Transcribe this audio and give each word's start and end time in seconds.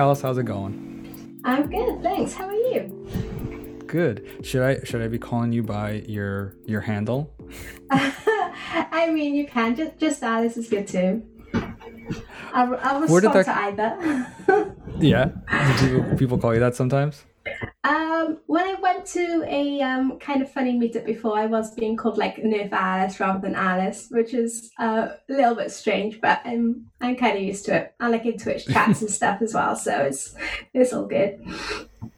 Alice, 0.00 0.22
how's 0.22 0.38
it 0.38 0.44
going? 0.46 1.42
I'm 1.44 1.68
good, 1.70 2.02
thanks. 2.02 2.32
How 2.32 2.46
are 2.46 2.54
you? 2.54 3.78
Good. 3.86 4.38
Should 4.42 4.62
I 4.62 4.82
should 4.82 5.02
I 5.02 5.08
be 5.08 5.18
calling 5.18 5.52
you 5.52 5.62
by 5.62 6.02
your 6.08 6.54
your 6.64 6.80
handle? 6.80 7.34
I 7.90 9.10
mean, 9.12 9.34
you 9.34 9.46
can 9.46 9.76
just 9.76 9.98
just 9.98 10.22
Alice 10.22 10.56
is 10.56 10.68
good 10.70 10.88
too. 10.88 11.22
I'll, 12.54 12.76
I'll 12.82 13.06
Where 13.08 13.20
did 13.20 13.34
respond 13.34 13.78
that- 13.78 14.00
to 14.06 14.52
either. 14.52 14.76
Yeah. 15.00 15.30
Do 15.80 16.02
people, 16.02 16.16
people 16.18 16.38
call 16.38 16.52
you 16.54 16.60
that 16.60 16.74
sometimes? 16.76 17.24
Um, 18.20 18.38
when 18.46 18.66
I 18.66 18.74
went 18.74 19.06
to 19.06 19.44
a 19.46 19.80
um, 19.80 20.18
kind 20.18 20.42
of 20.42 20.50
funny 20.50 20.78
meetup 20.78 21.04
before, 21.04 21.38
I 21.38 21.46
was 21.46 21.74
being 21.74 21.96
called 21.96 22.18
like 22.18 22.36
Nerf 22.36 22.72
Alice 22.72 23.20
rather 23.20 23.40
than 23.40 23.54
Alice, 23.54 24.08
which 24.10 24.34
is 24.34 24.70
uh, 24.78 25.08
a 25.28 25.32
little 25.32 25.54
bit 25.54 25.70
strange, 25.70 26.20
but 26.20 26.40
I'm 26.44 26.90
I'm 27.00 27.16
kind 27.16 27.36
of 27.36 27.42
used 27.42 27.64
to 27.66 27.76
it. 27.76 27.94
I 28.00 28.08
like 28.08 28.26
in 28.26 28.38
Twitch 28.38 28.66
chats 28.72 29.00
and 29.00 29.10
stuff 29.10 29.42
as 29.42 29.54
well, 29.54 29.76
so 29.76 29.92
it's 30.02 30.34
it's 30.74 30.92
all 30.92 31.06
good. 31.06 31.44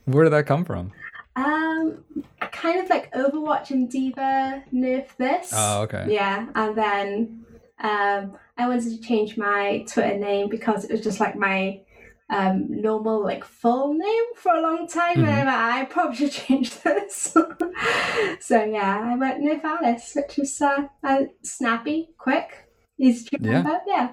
Where 0.07 0.25
did 0.25 0.31
that 0.31 0.47
come 0.47 0.65
from? 0.65 0.93
Um, 1.35 2.05
kind 2.41 2.81
of 2.81 2.91
like 2.91 3.13
Overwatch 3.13 3.71
and 3.71 3.91
D.Va 3.91 4.65
nerf 4.73 5.17
this. 5.17 5.51
Oh, 5.55 5.83
okay. 5.83 6.07
Yeah, 6.09 6.47
and 6.55 6.77
then 6.77 7.45
um, 7.81 8.37
I 8.59 8.69
wanted 8.69 8.91
to 8.91 9.01
change 9.01 9.37
my 9.37 9.85
Twitter 9.89 10.19
name 10.19 10.49
because 10.49 10.85
it 10.85 10.91
was 10.91 11.01
just 11.01 11.21
like 11.21 11.37
my 11.37 11.81
um, 12.31 12.67
normal 12.69 13.23
like 13.23 13.45
full 13.45 13.95
name 13.95 14.25
for 14.37 14.53
a 14.55 14.63
long 14.63 14.87
time, 14.87 15.25
and 15.25 15.49
I, 15.49 15.81
I 15.81 15.85
probably 15.85 16.17
should 16.17 16.33
change 16.33 16.81
this. 16.83 17.37
so 18.41 18.65
yeah, 18.65 19.13
I 19.13 19.17
went 19.17 19.43
Nerf 19.43 19.65
Alice, 19.65 20.13
which 20.15 20.39
is 20.39 20.61
uh, 20.61 20.89
uh, 21.03 21.23
snappy, 21.43 22.11
quick, 22.19 22.69
easy 22.99 23.29
to 23.31 23.39
Yeah. 23.41 23.79
Yeah. 23.87 24.11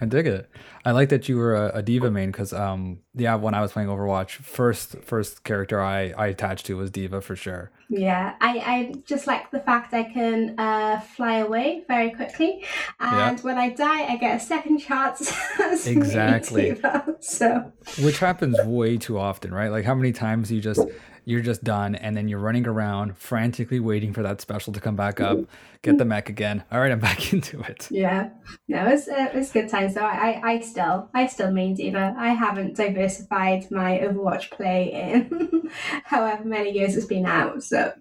I 0.00 0.06
dig 0.06 0.26
it. 0.26 0.48
I 0.84 0.92
like 0.92 1.08
that 1.08 1.28
you 1.28 1.36
were 1.36 1.54
a, 1.54 1.78
a 1.78 1.82
D.Va 1.82 2.10
main 2.10 2.30
because 2.30 2.52
um 2.52 3.00
yeah 3.14 3.34
when 3.34 3.54
I 3.54 3.60
was 3.60 3.72
playing 3.72 3.88
Overwatch 3.88 4.30
first 4.30 4.96
first 5.02 5.44
character 5.44 5.80
I 5.80 6.10
I 6.16 6.28
attached 6.28 6.66
to 6.66 6.76
was 6.76 6.90
D.Va 6.90 7.20
for 7.20 7.36
sure. 7.36 7.70
Yeah, 7.90 8.34
I, 8.42 8.58
I 8.58 8.94
just 9.06 9.26
like 9.26 9.50
the 9.50 9.60
fact 9.60 9.94
I 9.94 10.04
can 10.04 10.54
uh, 10.58 11.00
fly 11.00 11.36
away 11.38 11.84
very 11.88 12.10
quickly, 12.10 12.62
and 13.00 13.40
when 13.40 13.56
I 13.56 13.70
die, 13.70 14.04
I 14.04 14.16
get 14.16 14.36
a 14.36 14.40
second 14.40 14.78
chance. 14.78 15.34
Exactly. 15.86 16.74
D.Va. 16.74 17.16
So 17.20 17.72
Which 18.02 18.18
happens 18.18 18.58
way 18.64 18.98
too 18.98 19.18
often, 19.18 19.54
right? 19.54 19.70
Like 19.70 19.86
how 19.86 19.94
many 19.94 20.12
times 20.12 20.52
you 20.52 20.60
just 20.60 20.82
you're 21.28 21.42
just 21.42 21.62
done 21.62 21.94
and 21.94 22.16
then 22.16 22.26
you're 22.28 22.38
running 22.38 22.66
around 22.66 23.16
frantically 23.18 23.78
waiting 23.80 24.12
for 24.14 24.22
that 24.22 24.40
special 24.40 24.72
to 24.72 24.80
come 24.80 24.96
back 24.96 25.20
up, 25.20 25.38
get 25.82 25.98
the 25.98 26.04
mech 26.06 26.28
again. 26.30 26.64
All 26.72 26.80
right, 26.80 26.90
I'm 26.90 27.00
back 27.10 27.32
into 27.34 27.60
it. 27.60 27.86
yeah, 27.90 28.30
no, 28.66 28.86
it's 28.88 29.06
uh, 29.08 29.28
it's 29.34 29.52
good 29.52 29.68
times. 29.68 29.92
So 29.94 30.00
I, 30.00 30.40
I 30.42 30.60
still 30.60 31.10
I 31.12 31.26
still 31.26 31.50
main 31.50 31.74
D.Va. 31.74 32.14
I 32.16 32.30
haven't 32.30 32.76
diversified 32.76 33.70
my 33.70 33.98
Overwatch 33.98 34.50
play 34.50 34.90
in 34.92 35.70
however 36.04 36.44
many 36.44 36.70
years 36.72 36.96
it's 36.96 37.06
been 37.06 37.26
out. 37.26 37.62
So 37.62 37.92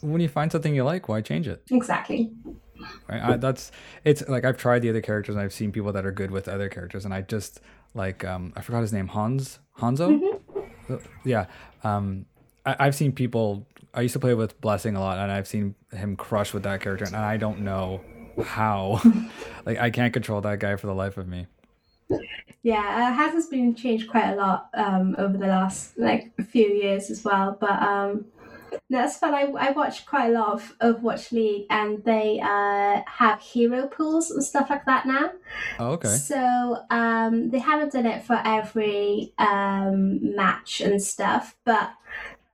When 0.00 0.20
you 0.20 0.28
find 0.28 0.50
something 0.52 0.74
you 0.74 0.84
like, 0.84 1.08
why 1.08 1.20
change 1.22 1.48
it? 1.48 1.62
exactly. 1.70 2.30
Right? 3.08 3.22
I, 3.22 3.36
that's 3.38 3.72
it's 4.04 4.22
like 4.28 4.44
I've 4.44 4.56
tried 4.58 4.82
the 4.82 4.90
other 4.90 5.00
characters 5.00 5.34
and 5.34 5.42
I've 5.42 5.52
seen 5.52 5.72
people 5.72 5.92
that 5.92 6.06
are 6.06 6.12
good 6.12 6.30
with 6.30 6.46
other 6.46 6.68
characters 6.68 7.04
and 7.04 7.12
I 7.12 7.22
just 7.22 7.60
like 7.94 8.24
um 8.24 8.52
I 8.54 8.60
forgot 8.60 8.82
his 8.82 8.92
name 8.92 9.08
Hans 9.08 9.58
Hanzo. 9.80 10.40
Uh, 10.88 10.98
Yeah. 11.24 11.46
Um, 11.82 12.26
I, 12.66 12.76
I've 12.80 12.94
seen 12.94 13.12
people. 13.12 13.66
I 13.94 14.02
used 14.02 14.12
to 14.12 14.18
play 14.18 14.34
with 14.34 14.60
Blessing 14.60 14.96
a 14.96 15.00
lot, 15.00 15.18
and 15.18 15.32
I've 15.32 15.46
seen 15.46 15.74
him 15.92 16.16
crush 16.16 16.52
with 16.52 16.64
that 16.64 16.80
character, 16.82 17.06
and 17.06 17.16
I 17.16 17.36
don't 17.38 17.60
know 17.60 18.02
how. 18.44 19.00
like 19.66 19.78
I 19.78 19.90
can't 19.90 20.12
control 20.12 20.40
that 20.42 20.58
guy 20.58 20.76
for 20.76 20.86
the 20.86 20.94
life 20.94 21.16
of 21.16 21.26
me. 21.26 21.46
Yeah, 22.62 23.10
uh, 23.10 23.14
has 23.14 23.46
been 23.46 23.74
changed 23.74 24.08
quite 24.08 24.30
a 24.30 24.34
lot 24.34 24.68
um, 24.74 25.14
over 25.18 25.38
the 25.38 25.46
last 25.46 25.96
like 25.98 26.32
few 26.48 26.66
years 26.66 27.10
as 27.10 27.24
well. 27.24 27.56
But 27.58 27.80
um, 27.80 28.26
that's 28.90 29.18
fun. 29.18 29.34
I, 29.34 29.42
I 29.42 29.70
watch 29.72 30.06
quite 30.06 30.30
a 30.30 30.32
lot 30.32 30.54
of, 30.54 30.74
of 30.80 31.02
Watch 31.02 31.32
League, 31.32 31.66
and 31.70 32.04
they 32.04 32.40
uh, 32.40 33.02
have 33.06 33.40
hero 33.40 33.86
pools 33.86 34.30
and 34.30 34.42
stuff 34.42 34.70
like 34.70 34.84
that 34.86 35.06
now. 35.06 35.32
Oh, 35.78 35.92
okay. 35.92 36.08
So 36.08 36.78
um, 36.90 37.50
they 37.50 37.58
haven't 37.58 37.92
done 37.92 38.06
it 38.06 38.24
for 38.24 38.40
every 38.44 39.32
um, 39.38 40.34
match 40.34 40.80
and 40.80 41.00
stuff, 41.02 41.56
but 41.64 41.90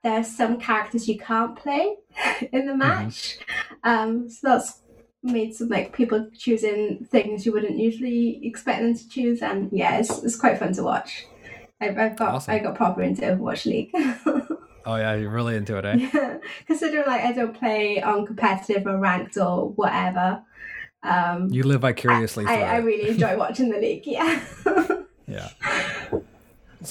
there 0.03 0.19
are 0.21 0.25
some 0.25 0.59
characters 0.59 1.09
you 1.09 1.19
can't 1.19 1.57
play 1.57 1.97
in 2.53 2.67
the 2.67 2.77
match. 2.77 3.39
Um, 3.85 4.29
so 4.29 4.49
that's 4.49 4.81
made 5.23 5.55
some 5.55 5.69
like 5.69 5.93
people 5.93 6.29
choosing 6.37 7.07
things 7.11 7.47
you 7.47 7.53
wouldn't 7.53 7.79
usually 7.79 8.45
expect 8.45 8.83
them 8.83 8.95
to 8.95 9.09
choose, 9.09 9.43
and 9.43 9.71
yeah, 9.73 9.99
it's, 9.99 10.23
it's 10.23 10.37
quite 10.37 10.59
fun 10.59 10.73
to 10.75 10.83
watch. 10.83 11.27
I've, 11.81 11.99
I've 11.99 12.17
got 12.17 12.35
Awesome. 12.35 12.55
I 12.55 12.59
got 12.59 12.77
proper 12.77 13.03
into 13.03 13.23
Overwatch 13.23 13.67
League. 13.67 13.93
Oh 14.85 14.97
yeah, 14.97 15.15
you're 15.15 15.31
really 15.31 15.55
into 15.55 15.77
it, 15.79 15.85
eh? 15.85 15.95
yeah, 16.13 16.39
considering 16.67 17.05
like 17.07 17.23
I 17.23 17.31
don't 17.33 17.57
play 17.57 18.03
on 18.03 18.27
competitive 18.27 18.85
or 18.87 18.99
ranked 18.99 19.37
or 19.37 19.69
whatever. 19.71 20.43
Um, 21.05 21.49
You 21.51 21.63
live 21.63 21.83
vicariously 21.83 22.45
through 22.45 22.55
I, 22.55 22.63
I 22.63 22.77
really 22.79 23.11
enjoy 23.11 23.37
watching 23.37 23.71
the 23.71 23.79
league. 23.79 24.07
Yeah. 24.07 24.45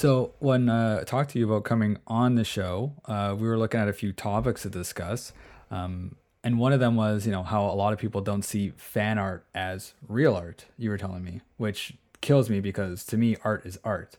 So 0.02 0.34
when 0.40 0.68
uh, 0.68 0.98
I 1.02 1.04
talked 1.04 1.30
to 1.34 1.38
you 1.38 1.46
about 1.46 1.64
coming 1.64 2.00
on 2.08 2.34
the 2.34 2.44
show, 2.44 2.94
uh, 3.06 3.36
we 3.38 3.48
were 3.48 3.56
looking 3.56 3.80
at 3.80 3.88
a 3.88 3.94
few 3.94 4.12
topics 4.12 4.64
to 4.64 4.70
discuss, 4.72 5.32
um, 5.70 6.16
and 6.44 6.58
one 6.58 6.74
of 6.74 6.80
them 6.80 6.96
was, 6.96 7.28
you 7.28 7.32
know, 7.32 7.44
how 7.44 7.66
a 7.66 7.78
lot 7.78 7.94
of 7.94 8.00
people 8.00 8.20
don't 8.20 8.42
see 8.42 8.74
fan 8.78 9.20
art 9.20 9.46
as 9.54 9.94
real 10.08 10.34
art. 10.34 10.66
You 10.76 10.90
were 10.90 10.98
telling 10.98 11.24
me, 11.24 11.42
which 11.58 11.94
kills 12.20 12.50
me 12.50 12.60
because 12.62 13.06
to 13.06 13.18
me, 13.18 13.38
art 13.44 13.64
is 13.64 13.78
art. 13.84 14.18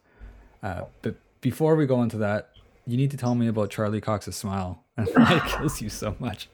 Uh, 0.63 0.83
but 1.03 1.17
before 1.41 1.75
we 1.75 1.85
go 1.85 2.01
into 2.01 2.19
that, 2.19 2.51
you 2.87 2.97
need 2.97 3.11
to 3.11 3.17
tell 3.17 3.35
me 3.35 3.49
about 3.49 3.71
Charlie 3.71 4.01
Cox's 4.01 4.37
smile 4.37 4.85
and 4.97 5.09
it 5.09 5.45
kills 5.47 5.81
you 5.81 5.89
so 5.89 6.15
much. 6.21 6.49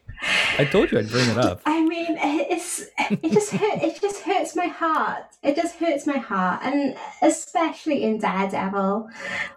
I 0.59 0.65
told 0.65 0.91
you 0.91 1.00
I'd 1.00 1.11
bring 1.11 1.28
it 1.28 1.37
up. 1.37 1.61
I 1.67 1.83
mean, 1.84 2.17
it 3.22 3.32
just 3.32 3.50
hurt. 3.52 3.82
It 3.82 4.00
just 4.00 4.22
hurts 4.22 4.56
my 4.56 4.66
heart. 4.66 5.24
It 5.42 5.56
just 5.56 5.76
hurts 5.76 6.06
my 6.06 6.19
heart, 6.19 6.60
and 6.62 6.96
especially 7.22 8.02
in 8.04 8.19
Daredevil, 8.19 9.08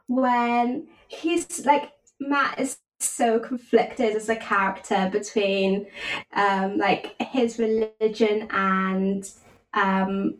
when 0.08 0.88
he's 1.08 1.66
like 1.66 1.92
Matt 2.20 2.60
is 2.60 2.78
so 3.00 3.40
conflicted 3.40 4.16
as 4.16 4.30
a 4.30 4.36
character 4.36 5.10
between 5.12 5.88
um 6.34 6.78
like 6.78 7.16
his 7.20 7.58
religion 7.58 8.48
and 8.52 9.30
um 9.74 10.36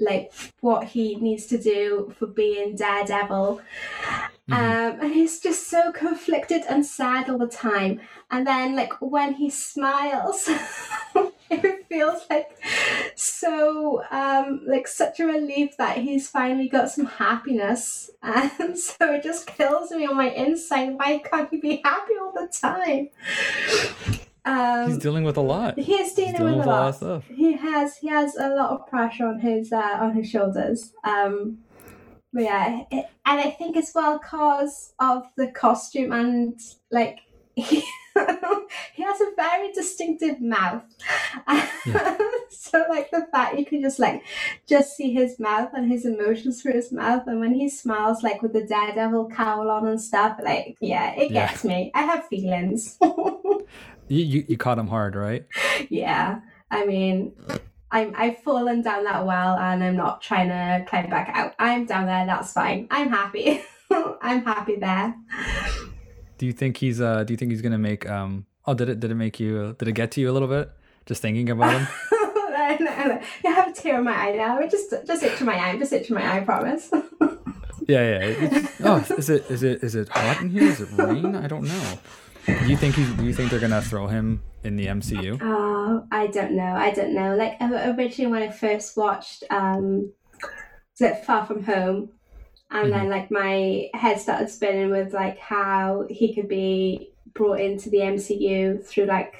like 0.00 0.32
what 0.60 0.84
he 0.84 1.16
needs 1.16 1.46
to 1.46 1.58
do 1.58 2.14
for 2.18 2.26
being 2.26 2.76
Daredevil. 2.76 3.60
Mhm. 4.48 4.54
Um, 4.54 5.00
and 5.00 5.12
he's 5.14 5.40
just 5.40 5.68
so 5.68 5.92
conflicted 5.92 6.62
and 6.68 6.84
sad 6.86 7.28
all 7.28 7.38
the 7.38 7.46
time. 7.48 8.00
And 8.30 8.46
then, 8.46 8.76
like, 8.76 8.92
when 9.00 9.34
he 9.34 9.50
smiles, 9.50 10.48
it 11.64 11.86
feels 11.88 12.22
like 12.30 12.58
so, 13.14 14.02
um, 14.10 14.62
like, 14.66 14.86
such 14.86 15.20
a 15.20 15.26
relief 15.26 15.76
that 15.78 15.98
he's 15.98 16.28
finally 16.28 16.68
got 16.68 16.90
some 16.90 17.06
happiness. 17.06 18.10
And 18.22 18.78
so 18.78 19.12
it 19.14 19.22
just 19.22 19.46
kills 19.46 19.90
me 19.90 20.06
on 20.06 20.16
my 20.16 20.30
inside. 20.30 20.94
Why 20.98 21.18
can't 21.18 21.48
he 21.50 21.58
be 21.58 21.80
happy 21.84 22.12
all 22.20 22.32
the 22.32 22.48
time? 22.48 23.08
Um, 24.44 24.88
He's 24.88 24.98
dealing 24.98 25.24
with 25.24 25.36
a 25.36 25.40
lot. 25.42 25.78
he 25.78 25.94
is 25.94 26.14
dealing, 26.14 26.34
dealing 26.34 26.58
with, 26.58 26.58
with 26.60 26.66
a 26.66 26.70
lot 26.70 27.02
lot. 27.02 27.24
He 27.24 27.52
has 27.52 27.98
he 27.98 28.08
has 28.08 28.34
a 28.36 28.48
lot 28.54 28.70
of 28.70 28.86
pressure 28.86 29.26
on 29.26 29.40
his 29.40 29.72
uh, 29.72 29.98
on 30.00 30.14
his 30.14 30.28
shoulders. 30.30 30.92
Um, 31.04 31.58
but 32.32 32.44
yeah, 32.44 32.84
it, 32.90 33.06
and 33.26 33.40
I 33.40 33.50
think 33.50 33.76
as 33.76 33.92
well 33.94 34.18
cause 34.18 34.94
of 34.98 35.26
the 35.36 35.48
costume 35.48 36.12
and 36.12 36.58
like 36.90 37.20
he, 38.94 39.02
has 39.02 39.20
a 39.20 39.30
very 39.36 39.72
distinctive 39.72 40.40
mouth. 40.40 40.82
so 42.50 42.84
like 42.88 43.10
the 43.10 43.26
fact 43.32 43.58
you 43.58 43.64
can 43.64 43.80
just 43.80 43.98
like 43.98 44.22
just 44.66 44.96
see 44.96 45.12
his 45.12 45.38
mouth 45.38 45.70
and 45.74 45.90
his 45.90 46.04
emotions 46.04 46.62
through 46.62 46.74
his 46.74 46.92
mouth, 46.92 47.22
and 47.26 47.40
when 47.40 47.54
he 47.54 47.68
smiles 47.68 48.22
like 48.22 48.42
with 48.42 48.52
the 48.52 48.64
daredevil 48.66 49.30
cowl 49.30 49.70
on 49.70 49.86
and 49.86 50.00
stuff, 50.00 50.38
like 50.42 50.76
yeah, 50.80 51.12
it 51.14 51.30
Yeah. 51.30 51.48
gets 51.48 51.64
me. 51.64 51.90
I 51.94 52.02
have 52.02 52.26
feelings. 52.26 52.98
You, 54.10 54.24
you, 54.24 54.44
you 54.48 54.56
caught 54.56 54.78
him 54.78 54.86
hard, 54.88 55.14
right? 55.14 55.44
yeah 55.90 56.40
i 56.70 56.86
mean 56.86 57.34
I'm, 57.90 58.14
I've 58.16 58.38
fallen 58.38 58.80
down 58.80 59.04
that 59.04 59.26
well 59.26 59.56
and 59.58 59.84
I'm 59.84 59.96
not 59.96 60.22
trying 60.22 60.48
to 60.48 60.84
climb 60.88 61.08
back 61.08 61.30
out. 61.34 61.54
I'm 61.58 61.86
down 61.86 62.04
there, 62.06 62.26
that's 62.26 62.52
fine. 62.52 62.86
I'm 62.90 63.08
happy. 63.08 63.62
I'm 63.90 64.44
happy 64.44 64.76
there. 64.76 65.14
Do 66.38 66.46
you 66.46 66.52
think 66.52 66.76
he's 66.78 67.00
uh 67.00 67.24
do 67.24 67.32
you 67.32 67.36
think 67.36 67.50
he's 67.50 67.62
gonna 67.62 67.78
make 67.78 68.08
um 68.08 68.46
oh 68.66 68.74
did 68.74 68.88
it 68.88 69.00
did 69.00 69.10
it 69.10 69.16
make 69.16 69.38
you 69.38 69.74
did 69.78 69.88
it 69.88 69.92
get 69.92 70.12
to 70.12 70.20
you 70.20 70.30
a 70.30 70.32
little 70.32 70.48
bit 70.48 70.70
just 71.06 71.20
thinking 71.20 71.50
about 71.50 71.72
him? 71.72 71.88
no, 72.12 72.76
no, 72.80 73.04
no. 73.06 73.20
You 73.44 73.54
have 73.54 73.68
a 73.68 73.72
tear 73.72 73.98
in 73.98 74.04
my 74.04 74.14
eye 74.14 74.36
now. 74.36 74.60
Just 74.68 74.94
just 75.06 75.22
itch 75.22 75.40
my 75.40 75.58
eye. 75.58 75.76
Just 75.78 75.92
itch 75.92 76.10
my 76.10 76.22
eye, 76.22 76.38
I 76.38 76.40
promise. 76.40 76.90
yeah, 77.88 78.28
yeah. 78.28 78.68
Oh, 78.84 79.04
is 79.16 79.28
it 79.28 79.50
is 79.50 79.62
it 79.62 79.82
is 79.82 79.94
it 79.94 80.08
hot 80.08 80.40
in 80.40 80.50
here? 80.50 80.64
Is 80.64 80.80
it 80.80 80.88
rain? 80.92 81.34
I 81.34 81.46
don't 81.46 81.64
know. 81.64 81.98
Do 82.46 82.66
you 82.66 82.76
think 82.76 82.94
he's 82.94 83.10
do 83.14 83.24
you 83.24 83.34
think 83.34 83.50
they're 83.50 83.60
gonna 83.60 83.82
throw 83.82 84.06
him 84.06 84.42
in 84.64 84.76
the 84.76 84.86
MCU? 84.86 85.38
Oh, 85.42 86.06
I 86.12 86.28
don't 86.28 86.52
know. 86.52 86.74
I 86.76 86.90
don't 86.90 87.14
know. 87.14 87.36
Like 87.36 87.56
originally 87.60 88.30
when 88.30 88.42
I 88.42 88.50
first 88.50 88.96
watched 88.96 89.44
um 89.50 90.12
was 91.00 91.10
it 91.10 91.24
Far 91.24 91.46
From 91.46 91.62
Home, 91.64 92.10
and 92.70 92.92
then 92.92 93.08
like 93.08 93.30
my 93.30 93.88
head 93.94 94.20
started 94.20 94.50
spinning 94.50 94.90
with 94.90 95.12
like 95.14 95.38
how 95.38 96.04
he 96.10 96.34
could 96.34 96.48
be 96.48 97.12
brought 97.34 97.60
into 97.60 97.88
the 97.90 97.98
MCU 97.98 98.84
through 98.84 99.06
like 99.06 99.34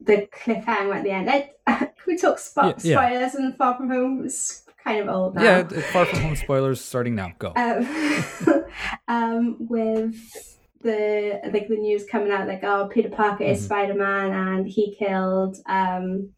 the 0.00 0.28
cliffhanger 0.32 0.96
at 0.96 1.04
the 1.04 1.10
end. 1.10 1.30
I, 1.30 1.50
can 1.66 1.90
we 2.06 2.16
talk 2.16 2.36
spo- 2.36 2.74
Yeah, 2.84 2.90
yeah. 2.92 2.96
spoilers 3.08 3.34
and 3.34 3.56
Far 3.56 3.76
From 3.76 3.88
Home? 3.90 4.24
It's 4.24 4.64
kind 4.84 5.00
of 5.00 5.08
old 5.14 5.34
now. 5.34 5.42
Yeah, 5.42 5.62
Far 5.92 6.04
From 6.06 6.20
Home 6.20 6.36
spoilers 6.36 6.80
starting 6.80 7.14
now. 7.14 7.32
Go. 7.38 7.52
um, 7.56 8.64
um, 9.08 9.56
with 9.68 10.14
the 10.82 11.40
like 11.52 11.66
the 11.68 11.76
news 11.76 12.04
coming 12.08 12.30
out 12.30 12.46
like 12.46 12.62
oh 12.62 12.88
Peter 12.92 13.08
Parker 13.08 13.42
is 13.44 13.60
Mhm. 13.60 13.64
Spider 13.64 13.94
Man 13.94 14.30
and 14.32 14.68
he 14.68 14.94
killed 14.94 15.56
um 15.66 16.30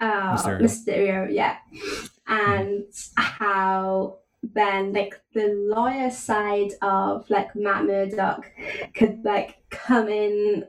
uh, 0.00 0.36
Mysterio. 0.36 0.60
Mysterio. 0.60 1.28
yeah, 1.32 1.56
and 2.26 2.84
how 3.16 4.18
then 4.42 4.92
like 4.92 5.20
the 5.34 5.48
lawyer 5.74 6.10
side 6.10 6.72
of 6.82 7.28
like 7.30 7.54
Matt 7.54 7.84
Murdock 7.84 8.50
could 8.94 9.24
like 9.24 9.58
come 9.70 10.08
in 10.08 10.66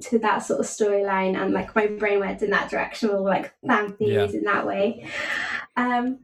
to 0.00 0.18
that 0.20 0.38
sort 0.38 0.60
of 0.60 0.66
storyline 0.66 1.36
and 1.36 1.52
like 1.52 1.74
my 1.74 1.86
brain 1.86 2.20
went 2.20 2.42
in 2.42 2.50
that 2.50 2.70
direction 2.70 3.10
with 3.10 3.20
like 3.22 3.52
fan 3.66 3.92
theories 3.94 4.34
in 4.34 4.44
that 4.44 4.64
way 4.64 5.04
um 5.76 6.18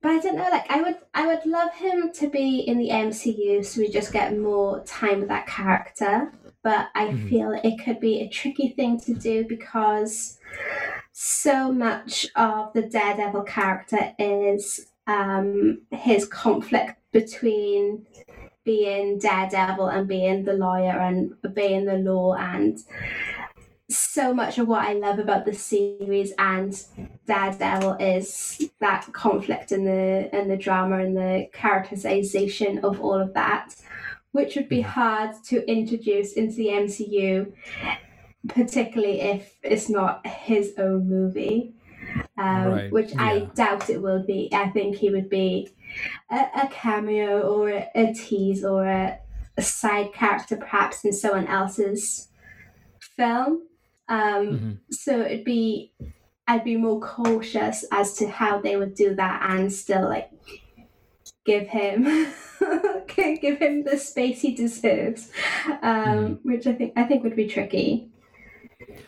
but 0.00 0.12
I 0.12 0.18
don't 0.20 0.36
know, 0.36 0.48
like 0.48 0.70
I 0.70 0.80
would 0.80 0.96
I 1.12 1.26
would 1.26 1.44
love 1.44 1.74
him 1.74 2.12
to 2.12 2.28
be 2.30 2.60
in 2.60 2.78
the 2.78 2.90
MCU 2.90 3.64
so 3.64 3.80
we 3.80 3.88
just 3.88 4.12
get 4.12 4.38
more 4.38 4.80
time 4.84 5.18
with 5.20 5.28
that 5.28 5.48
character. 5.48 6.32
But 6.62 6.88
I 6.94 7.08
Mhm. 7.08 7.28
feel 7.28 7.52
it 7.52 7.82
could 7.84 7.98
be 7.98 8.20
a 8.20 8.28
tricky 8.28 8.68
thing 8.68 9.00
to 9.00 9.14
do 9.14 9.44
because 9.44 10.38
so 11.12 11.72
much 11.72 12.26
of 12.36 12.72
the 12.74 12.82
Daredevil 12.82 13.42
character 13.42 14.14
is 14.20 14.86
um 15.08 15.80
his 15.90 16.26
conflict 16.26 17.00
between 17.12 18.06
being 18.64 19.18
Daredevil 19.18 19.88
and 19.88 20.06
being 20.06 20.44
the 20.44 20.52
lawyer 20.52 20.90
and 20.90 21.32
obeying 21.44 21.86
the 21.86 21.96
law 21.96 22.34
and 22.34 22.78
so 23.90 24.34
much 24.34 24.58
of 24.58 24.68
what 24.68 24.86
I 24.86 24.92
love 24.92 25.18
about 25.18 25.46
the 25.46 25.54
series 25.54 26.32
and 26.38 26.78
Daredevil 27.26 27.94
is 27.94 28.70
that 28.80 29.08
conflict 29.12 29.72
and 29.72 29.86
the 29.86 30.28
and 30.32 30.50
the 30.50 30.56
drama 30.56 30.98
and 30.98 31.16
the 31.16 31.48
characterization 31.52 32.80
of 32.80 33.00
all 33.00 33.18
of 33.18 33.32
that, 33.34 33.74
which 34.32 34.56
would 34.56 34.68
be 34.68 34.82
hard 34.82 35.30
to 35.46 35.66
introduce 35.66 36.34
into 36.34 36.56
the 36.56 36.68
MCU, 36.68 37.50
particularly 38.48 39.20
if 39.22 39.56
it's 39.62 39.88
not 39.88 40.26
his 40.26 40.74
own 40.76 41.08
movie. 41.08 41.74
Um, 42.36 42.68
Right, 42.68 42.92
Which 42.92 43.12
I 43.18 43.48
doubt 43.54 43.90
it 43.90 44.00
will 44.00 44.22
be. 44.24 44.48
I 44.52 44.68
think 44.68 44.96
he 44.96 45.10
would 45.10 45.28
be 45.28 45.70
a, 46.30 46.46
a 46.64 46.68
cameo 46.70 47.40
or 47.42 47.68
a, 47.70 47.88
a 47.94 48.12
tease 48.14 48.64
or 48.64 48.84
a, 48.86 49.18
a 49.56 49.62
side 49.62 50.12
character, 50.12 50.56
perhaps 50.56 51.04
in 51.04 51.12
someone 51.12 51.46
else's 51.48 52.28
film. 53.00 53.62
Um, 54.08 54.46
Mhm. 54.46 54.78
so 54.90 55.20
it'd 55.20 55.44
be 55.44 55.92
I'd 56.46 56.64
be 56.64 56.76
more 56.76 56.98
cautious 57.00 57.84
as 57.92 58.14
to 58.18 58.28
how 58.28 58.60
they 58.60 58.76
would 58.76 58.94
do 58.94 59.14
that 59.16 59.50
and 59.50 59.70
still 59.70 60.04
like 60.08 60.30
give 61.44 61.68
him 61.68 62.04
give 63.16 63.58
him 63.58 63.84
the 63.84 63.98
space 63.98 64.40
he 64.40 64.54
deserves, 64.54 65.30
um, 65.82 66.38
which 66.44 66.66
I 66.66 66.72
think 66.72 66.92
I 66.96 67.04
think 67.04 67.22
would 67.24 67.36
be 67.36 67.48
tricky. 67.48 68.08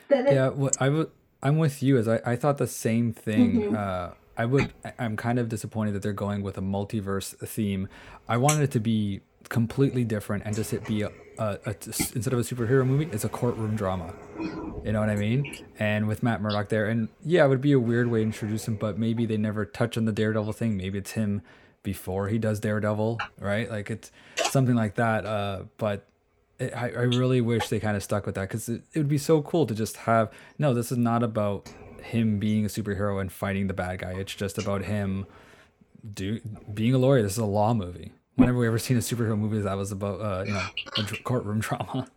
But 0.09 0.31
Yeah, 0.31 0.49
what 0.51 0.77
I 0.81 0.89
would. 0.91 1.11
I'm 1.43 1.59
with 1.59 1.83
you. 1.83 1.97
As 1.99 2.09
I, 2.09 2.21
I 2.25 2.37
thought 2.37 2.59
the 2.59 2.67
same 2.67 3.13
thing. 3.13 3.63
Mhm. 3.63 3.77
Uh, 3.77 4.15
I 4.37 4.45
would. 4.47 4.73
I'm 4.99 5.17
kind 5.17 5.39
of 5.39 5.49
disappointed 5.49 5.93
that 5.95 6.03
they're 6.03 6.13
going 6.13 6.43
with 6.43 6.57
a 6.57 6.63
multiverse 6.63 7.37
theme. 7.47 7.89
I 8.29 8.37
wanted 8.39 8.63
it 8.63 8.71
to 8.73 8.81
be 8.81 9.21
completely 9.49 10.05
different 10.05 10.45
and 10.47 10.55
just 10.55 10.73
it 10.73 10.85
be 10.87 11.03
a, 11.03 11.09
a, 11.39 11.59
a 11.67 11.75
instead 12.15 12.33
of 12.33 12.39
a 12.39 12.43
superhero 12.43 12.87
movie, 12.87 13.09
it's 13.13 13.25
a 13.25 13.29
courtroom 13.29 13.75
drama. 13.77 14.15
You 14.39 14.93
know 14.93 15.01
what 15.01 15.11
I 15.11 15.17
mean? 15.17 15.57
And 15.79 16.07
with 16.09 16.23
Matt 16.23 16.41
Murdock 16.41 16.69
there, 16.69 16.87
and 16.87 17.09
yeah, 17.25 17.45
it 17.45 17.49
would 17.49 17.61
be 17.61 17.73
a 17.73 17.81
weird 17.81 18.09
way 18.11 18.21
to 18.21 18.25
introduce 18.25 18.67
him, 18.69 18.77
but 18.77 18.99
maybe 18.99 19.27
they 19.27 19.37
never 19.37 19.65
touch 19.67 19.99
on 19.99 20.05
the 20.05 20.13
Daredevil 20.13 20.53
thing. 20.55 20.77
Maybe 20.77 20.99
it's 20.99 21.13
him 21.13 21.43
before 21.83 22.29
he 22.29 22.39
does 22.39 22.61
Daredevil, 22.61 23.19
right? 23.41 23.71
Like 23.71 23.91
it's 23.91 24.13
something 24.51 24.75
like 24.75 24.95
that. 24.95 25.27
Uh, 25.27 25.63
but 25.79 26.07
I, 26.61 26.91
I 26.91 27.03
really 27.03 27.41
wish 27.41 27.69
they 27.69 27.81
kind 27.81 27.97
of 27.97 28.03
stuck 28.03 28.27
with 28.27 28.35
that 28.35 28.43
because 28.43 28.69
it, 28.69 28.83
it 28.93 28.99
would 28.99 29.09
be 29.09 29.19
so 29.19 29.43
cool 29.43 29.67
to 29.67 29.75
just 29.75 29.97
have 29.99 30.31
no, 30.59 30.75
this 30.75 30.93
is 30.93 30.99
not 30.99 31.23
about 31.23 31.73
him 32.03 32.39
being 32.39 32.65
a 32.65 32.69
superhero 32.69 33.21
and 33.21 33.33
fighting 33.33 33.67
the 33.67 33.75
bad 33.75 34.01
guy. 34.01 34.13
It's 34.13 34.35
just 34.35 34.59
about 34.59 34.83
him 34.83 35.27
do 36.15 36.41
being 36.73 36.95
a 36.95 36.99
lawyer. 36.99 37.23
This 37.23 37.33
is 37.33 37.39
a 37.39 37.45
law 37.45 37.75
movie. 37.75 38.13
Whenever 38.37 38.59
we 38.59 38.67
ever 38.67 38.79
seen 38.79 38.97
a 38.97 39.01
superhero 39.01 39.39
movie 39.39 39.61
that 39.61 39.77
was 39.77 39.93
about 39.93 40.21
uh, 40.21 40.45
you 40.47 40.53
know 40.53 40.67
a 40.99 41.23
courtroom 41.23 41.61
drama. 41.61 42.09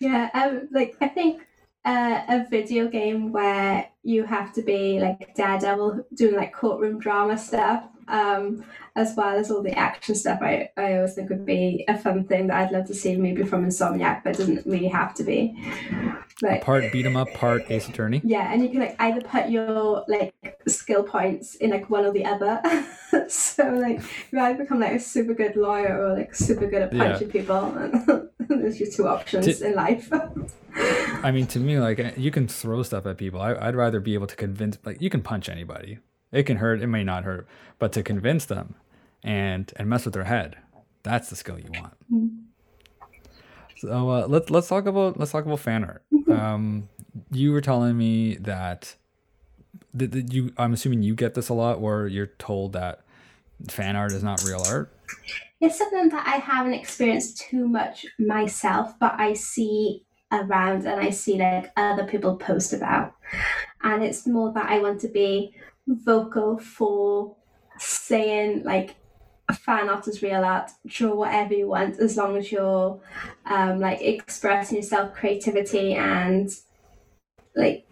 yeah, 0.00 0.30
um, 0.34 0.68
like 0.72 0.96
I 1.00 1.08
think 1.08 1.42
uh, 1.84 2.22
a 2.28 2.46
video 2.48 2.88
game 2.88 3.32
where 3.32 3.88
you 4.02 4.24
have 4.24 4.52
to 4.54 4.62
be 4.62 5.00
like 5.00 5.34
Daredevil 5.34 6.06
doing 6.14 6.34
like 6.34 6.52
courtroom 6.52 6.98
drama 6.98 7.38
stuff, 7.38 7.84
um, 8.08 8.64
as 8.96 9.14
well 9.16 9.36
as 9.36 9.50
all 9.50 9.62
the 9.62 9.76
action 9.76 10.14
stuff. 10.14 10.38
I, 10.40 10.70
I 10.76 10.94
always 10.96 11.14
think 11.14 11.28
would 11.30 11.44
be 11.44 11.84
a 11.88 11.98
fun 11.98 12.24
thing 12.24 12.46
that 12.46 12.56
I'd 12.56 12.72
love 12.72 12.86
to 12.86 12.94
see 12.94 13.16
maybe 13.16 13.42
from 13.44 13.64
Insomniac, 13.66 14.22
but 14.22 14.34
it 14.34 14.38
doesn't 14.38 14.66
really 14.66 14.86
have 14.88 15.14
to 15.14 15.24
be. 15.24 15.54
Like 16.42 16.62
Part 16.62 16.90
beat 16.92 17.06
'em 17.06 17.16
up, 17.16 17.32
part 17.34 17.70
Ace 17.70 17.88
Attorney. 17.88 18.20
yeah, 18.24 18.52
and 18.52 18.62
you 18.62 18.68
can 18.68 18.80
like 18.80 18.96
either 18.98 19.20
put 19.20 19.48
your 19.50 20.04
like 20.08 20.34
skill 20.66 21.02
points 21.04 21.54
in 21.56 21.70
like 21.70 21.88
one 21.90 22.04
or 22.04 22.12
the 22.12 22.24
other. 22.24 22.60
so 23.28 23.64
like 23.70 24.00
you 24.32 24.38
either 24.40 24.58
become 24.58 24.80
like 24.80 24.92
a 24.92 25.00
super 25.00 25.34
good 25.34 25.56
lawyer 25.56 25.96
or 26.00 26.14
like 26.16 26.34
super 26.34 26.66
good 26.66 26.82
at 26.82 26.92
Yeah. 26.92 27.10
punching 27.12 27.30
people. 27.30 27.72
There's 28.48 28.78
your 28.80 28.90
two 28.90 29.08
options 29.08 29.46
Did- 29.46 29.62
in 29.62 29.74
life. 29.74 30.08
I 31.22 31.30
mean, 31.30 31.46
to 31.48 31.58
me, 31.60 31.78
like 31.78 31.98
eh, 32.00 32.12
you 32.16 32.30
can 32.30 32.46
throw 32.48 32.82
stuff 32.82 33.06
at 33.06 33.16
people. 33.16 33.40
I, 33.40 33.54
I'd 33.54 33.76
rather 33.76 34.00
be 34.00 34.14
able 34.14 34.26
to 34.26 34.36
convince. 34.36 34.78
Like 34.84 35.00
you 35.00 35.10
can 35.10 35.22
punch 35.22 35.48
anybody. 35.48 35.98
It 36.32 36.44
can 36.44 36.56
hurt. 36.56 36.82
It 36.82 36.88
may 36.88 37.04
not 37.04 37.22
hurt, 37.24 37.46
but 37.78 37.92
to 37.92 38.02
convince 38.02 38.44
them 38.46 38.74
and 39.24 39.72
and 39.76 39.88
mess 39.88 40.04
with 40.04 40.14
their 40.14 40.24
head, 40.24 40.56
that's 41.02 41.30
the 41.30 41.36
skill 41.36 41.58
you 41.58 41.70
want. 41.80 41.94
Mm. 42.12 42.44
So 43.78 44.10
uh, 44.10 44.26
let's 44.28 44.50
let's 44.50 44.68
talk 44.68 44.86
about 44.86 45.18
let's 45.18 45.32
talk 45.32 45.44
about 45.44 45.60
fan 45.60 45.84
art. 45.84 46.02
Um, 46.30 46.88
you 47.30 47.52
were 47.52 47.60
telling 47.60 47.96
me 47.96 48.36
that 48.36 48.94
that 49.92 50.12
that 50.12 50.32
you. 50.32 50.52
I'm 50.56 50.72
assuming 50.72 51.02
you 51.02 51.14
get 51.14 51.34
this 51.34 51.48
a 51.48 51.54
lot, 51.54 51.80
where 51.80 52.06
you're 52.06 52.32
told 52.38 52.72
that 52.74 53.00
fan 53.68 53.96
art 53.96 54.12
is 54.12 54.22
not 54.22 54.42
real 54.44 54.62
art. 54.66 54.92
It's 55.60 55.78
something 55.78 56.08
that 56.10 56.26
I 56.26 56.36
haven't 56.36 56.74
experienced 56.74 57.40
too 57.40 57.68
much 57.68 58.06
myself, 58.18 58.98
but 58.98 59.18
I 59.18 59.32
see 59.34 60.04
around 60.32 60.86
and 60.86 61.00
I 61.00 61.10
see 61.10 61.38
like 61.38 61.70
other 61.76 62.04
people 62.04 62.36
post 62.36 62.72
about. 62.72 63.14
And 63.82 64.02
it's 64.02 64.26
more 64.26 64.52
that 64.52 64.70
I 64.70 64.80
want 64.80 65.00
to 65.02 65.08
be 65.08 65.54
vocal 65.86 66.58
for 66.58 67.36
saying 67.78 68.64
like 68.64 68.96
fan 69.54 69.88
art 69.88 70.06
is 70.08 70.22
real 70.22 70.44
art, 70.44 70.70
draw 70.86 71.14
whatever 71.14 71.54
you 71.54 71.68
want 71.68 71.98
as 71.98 72.16
long 72.16 72.36
as 72.36 72.50
you're 72.52 73.00
um, 73.46 73.80
like 73.80 74.00
expressing 74.00 74.76
yourself 74.76 75.14
creativity 75.14 75.94
and 75.94 76.50
like 77.56 77.86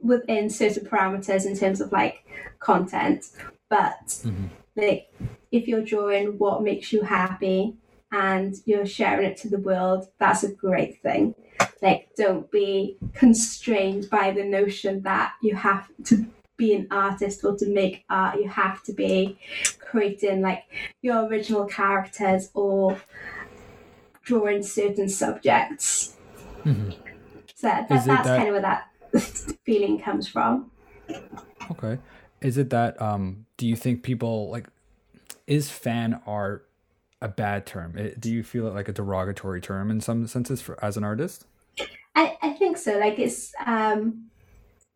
within 0.00 0.50
certain 0.50 0.86
parameters 0.86 1.46
in 1.46 1.56
terms 1.56 1.80
of 1.80 1.92
like 1.92 2.24
content. 2.58 3.26
But 3.68 4.06
Mhm. 4.24 4.50
like 4.76 5.12
if 5.50 5.68
you're 5.68 5.84
drawing 5.84 6.38
what 6.38 6.62
makes 6.62 6.92
you 6.92 7.02
happy 7.02 7.76
and 8.10 8.54
you're 8.64 8.86
sharing 8.86 9.26
it 9.26 9.36
to 9.38 9.48
the 9.48 9.58
world, 9.58 10.08
that's 10.18 10.44
a 10.44 10.52
great 10.52 11.02
thing. 11.02 11.34
Like, 11.82 12.08
don't 12.16 12.50
be 12.50 12.96
constrained 13.12 14.08
by 14.10 14.30
the 14.30 14.44
notion 14.44 15.02
that 15.02 15.32
you 15.42 15.54
have 15.56 15.88
to 16.04 16.26
be 16.56 16.74
an 16.74 16.86
artist 16.90 17.44
or 17.44 17.56
to 17.56 17.66
make 17.68 18.04
art, 18.08 18.36
you 18.36 18.48
have 18.48 18.82
to 18.84 18.92
be 18.92 19.38
creating 19.78 20.40
like 20.40 20.64
your 21.02 21.24
original 21.26 21.64
characters 21.66 22.50
or 22.54 23.00
drawing 24.22 24.62
certain 24.62 25.08
subjects. 25.08 26.16
Mhm. 26.64 26.92
So 27.54 27.68
that, 27.68 27.88
that's 27.88 28.06
that- 28.06 28.24
kind 28.24 28.48
of 28.48 28.52
where 28.52 28.62
that 28.62 28.88
feeling 29.64 29.98
comes 30.00 30.26
from. 30.28 30.70
Okay. 31.70 31.98
Is 32.40 32.58
it 32.58 32.70
that 32.70 33.00
um 33.00 33.46
do 33.56 33.66
you 33.66 33.76
think 33.76 34.02
people 34.02 34.50
like 34.50 34.66
is 35.46 35.70
fan 35.70 36.20
art 36.26 36.68
a 37.20 37.28
bad 37.28 37.64
term? 37.66 37.96
It, 37.96 38.20
do 38.20 38.30
you 38.30 38.42
feel 38.42 38.66
it 38.66 38.74
like 38.74 38.88
a 38.88 38.92
derogatory 38.92 39.60
term 39.60 39.90
in 39.90 40.00
some 40.00 40.26
senses 40.26 40.60
for 40.60 40.82
as 40.84 40.96
an 40.96 41.04
artist? 41.04 41.46
I, 42.14 42.36
I 42.42 42.50
think 42.52 42.76
so. 42.76 42.98
Like 42.98 43.18
it's 43.18 43.52
um 43.66 44.26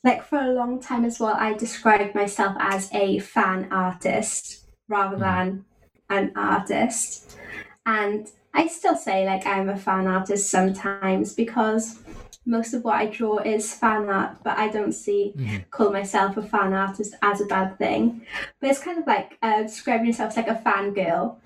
like 0.04 0.22
for 0.24 0.38
a 0.38 0.52
long 0.52 0.80
time 0.80 1.04
as 1.04 1.18
well, 1.20 1.34
I 1.38 1.54
described 1.54 2.14
myself 2.14 2.56
as 2.60 2.88
a 2.92 3.18
fan 3.18 3.68
artist 3.70 4.64
rather 4.88 5.16
Mhm. 5.16 5.20
than 5.20 5.64
an 6.10 6.32
artist. 6.36 7.36
And 7.84 8.28
I 8.54 8.66
still 8.66 8.96
say 8.96 9.26
like 9.26 9.46
I'm 9.46 9.68
a 9.68 9.76
fan 9.76 10.06
artist 10.06 10.50
sometimes 10.50 11.34
because 11.34 11.98
most 12.46 12.72
of 12.72 12.82
what 12.82 12.94
I 12.94 13.06
draw 13.06 13.38
is 13.38 13.74
fan 13.74 14.08
art, 14.08 14.36
but 14.42 14.56
I 14.56 14.68
don't 14.68 14.92
see 14.92 15.34
Mhm. 15.36 15.70
call 15.70 15.90
myself 15.90 16.36
a 16.38 16.42
fan 16.42 16.72
artist 16.72 17.14
as 17.20 17.40
a 17.42 17.46
bad 17.46 17.76
thing. 17.78 18.22
But 18.60 18.70
it's 18.70 18.78
kind 18.78 18.98
of 18.98 19.06
like 19.06 19.36
uh, 19.42 19.62
describing 19.62 20.06
yourself 20.06 20.30
as 20.30 20.36
like 20.38 20.48
a 20.48 20.54
fangirl. 20.64 21.36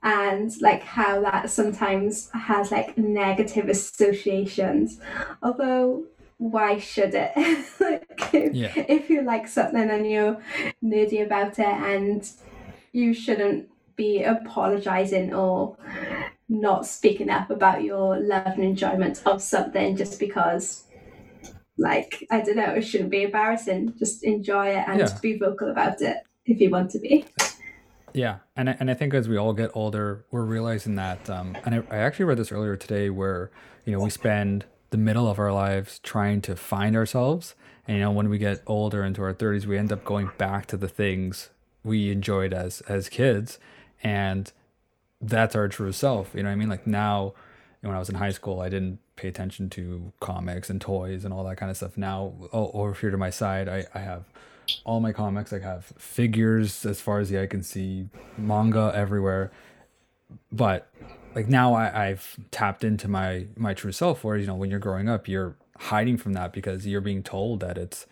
and 0.00 0.52
like 0.60 0.82
how 0.82 1.20
that 1.20 1.50
sometimes 1.50 2.30
has 2.32 2.70
like 2.70 2.96
negative 2.96 3.68
associations. 3.68 5.00
Although 5.42 6.04
why 6.38 6.78
should 6.78 7.14
it? 7.14 7.32
like, 7.80 8.34
if, 8.34 8.54
Yeah. 8.54 8.72
if 8.74 9.10
you 9.10 9.22
like 9.22 9.46
something 9.48 9.90
and 9.90 10.10
you're 10.10 10.38
nerdy 10.82 11.24
about 11.24 11.58
it 11.58 11.66
and 11.66 12.28
you 12.92 13.12
shouldn't 13.12 13.68
be 13.96 14.22
apologizing 14.22 15.34
or 15.34 15.76
not 16.48 16.86
speaking 16.86 17.28
up 17.28 17.50
about 17.50 17.82
your 17.82 18.18
love 18.18 18.46
and 18.46 18.64
enjoyment 18.64 19.20
of 19.26 19.42
something 19.42 19.96
just 19.96 20.18
because 20.18 20.84
like 21.76 22.26
I 22.30 22.40
don't 22.40 22.56
know, 22.56 22.74
it 22.74 22.82
shouldn't 22.82 23.10
be 23.10 23.22
embarrassing. 23.24 23.94
Just 23.98 24.24
enjoy 24.24 24.68
it 24.70 24.84
and 24.88 25.00
Yeah. 25.00 25.18
be 25.20 25.38
vocal 25.38 25.70
about 25.70 26.00
it 26.00 26.18
if 26.44 26.60
you 26.60 26.70
want 26.70 26.90
to 26.92 26.98
be. 26.98 27.26
Yeah, 28.14 28.38
and 28.56 28.70
I, 28.70 28.76
and 28.80 28.90
I 28.90 28.94
think 28.94 29.14
as 29.14 29.28
we 29.28 29.36
all 29.36 29.52
get 29.52 29.70
older, 29.74 30.24
we're 30.30 30.44
realizing 30.44 30.94
that. 30.96 31.28
Um, 31.28 31.56
and 31.64 31.74
I, 31.76 31.82
I 31.90 31.98
actually 31.98 32.24
read 32.24 32.38
this 32.38 32.50
earlier 32.50 32.74
today, 32.74 33.10
where 33.10 33.50
you 33.84 33.92
know 33.92 34.00
we 34.02 34.10
spend 34.10 34.64
the 34.90 34.98
middle 34.98 35.28
of 35.28 35.38
our 35.38 35.52
lives 35.52 35.98
trying 36.00 36.40
to 36.42 36.56
find 36.56 36.96
ourselves, 36.96 37.54
and 37.86 37.96
you 37.98 38.02
know 38.02 38.10
when 38.10 38.28
we 38.28 38.38
get 38.38 38.62
older 38.66 39.04
into 39.04 39.22
our 39.22 39.32
thirties, 39.32 39.66
we 39.66 39.78
end 39.78 39.92
up 39.92 40.04
going 40.04 40.30
back 40.38 40.66
to 40.66 40.76
the 40.76 40.88
things 40.88 41.50
we 41.84 42.10
enjoyed 42.10 42.52
as 42.52 42.80
as 42.82 43.08
kids, 43.08 43.58
and 44.02 44.52
that's 45.20 45.54
our 45.56 45.68
true 45.68 45.92
self. 45.92 46.32
You 46.34 46.42
know 46.42 46.48
what 46.48 46.54
I 46.54 46.56
mean? 46.56 46.68
Like 46.68 46.86
now, 46.86 47.34
when 47.80 47.94
I 47.94 47.98
was 47.98 48.08
in 48.08 48.16
high 48.16 48.30
school, 48.30 48.60
I 48.60 48.68
didn't 48.68 48.98
pay 49.16 49.28
attention 49.28 49.68
to 49.70 50.12
comics 50.20 50.70
and 50.70 50.80
toys 50.80 51.24
and 51.24 51.34
all 51.34 51.44
that 51.44 51.56
kind 51.56 51.70
of 51.70 51.76
stuff. 51.76 51.96
Now, 51.96 52.32
o- 52.52 52.70
over 52.72 52.94
here 52.94 53.10
to 53.10 53.16
my 53.16 53.30
side, 53.30 53.68
I, 53.68 53.84
I 53.94 53.98
have 53.98 54.24
all 54.84 55.00
my 55.00 55.12
comics. 55.12 55.52
I 55.52 55.58
have 55.58 55.86
figures 55.98 56.86
as 56.86 57.00
far 57.00 57.18
as 57.18 57.28
the 57.28 57.40
eye 57.40 57.46
can 57.46 57.62
see, 57.62 58.08
manga 58.36 58.92
everywhere. 58.94 59.50
But 60.52 60.88
like 61.34 61.48
now, 61.48 61.74
I, 61.74 62.08
I've 62.08 62.36
tapped 62.50 62.84
into 62.84 63.08
my 63.08 63.46
my 63.56 63.74
true 63.74 63.92
self. 63.92 64.24
Where 64.24 64.36
you 64.36 64.46
know, 64.46 64.54
when 64.54 64.70
you're 64.70 64.78
growing 64.78 65.08
up, 65.08 65.28
you're 65.28 65.56
hiding 65.78 66.16
from 66.16 66.32
that 66.34 66.52
because 66.52 66.86
you're 66.86 67.00
being 67.00 67.22
told 67.22 67.60
that 67.60 67.78
it's 67.78 68.06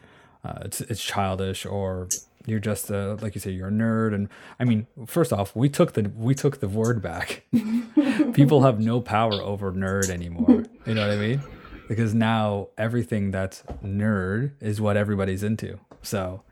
uh, 0.44 0.58
it's 0.62 0.80
it's 0.82 1.02
childish 1.02 1.66
or 1.66 2.08
you're 2.46 2.60
just 2.60 2.90
a 2.90 3.14
like 3.16 3.34
you 3.34 3.40
say 3.40 3.50
you're 3.50 3.68
a 3.68 3.72
nerd. 3.72 4.14
And 4.14 4.28
i 4.58 4.64
mean 4.64 4.86
first 5.06 5.32
off 5.32 5.54
we 5.54 5.68
took 5.68 5.92
the 5.92 6.10
we 6.16 6.34
took 6.34 6.60
the 6.60 6.68
word 6.68 7.02
back. 7.02 7.44
People 8.32 8.62
have 8.62 8.80
no 8.80 9.00
power 9.00 9.34
over 9.34 9.72
nerd 9.72 10.08
anymore. 10.08 10.64
You 10.86 10.94
know 10.94 11.06
what 11.06 11.16
i 11.16 11.16
mean? 11.16 11.42
Because 11.88 12.14
now 12.14 12.68
everything 12.78 13.30
that's 13.30 13.62
nerd 13.84 14.52
is 14.60 14.80
what 14.80 14.96
everybody's 14.96 15.42
into. 15.42 15.78
So 16.02 16.42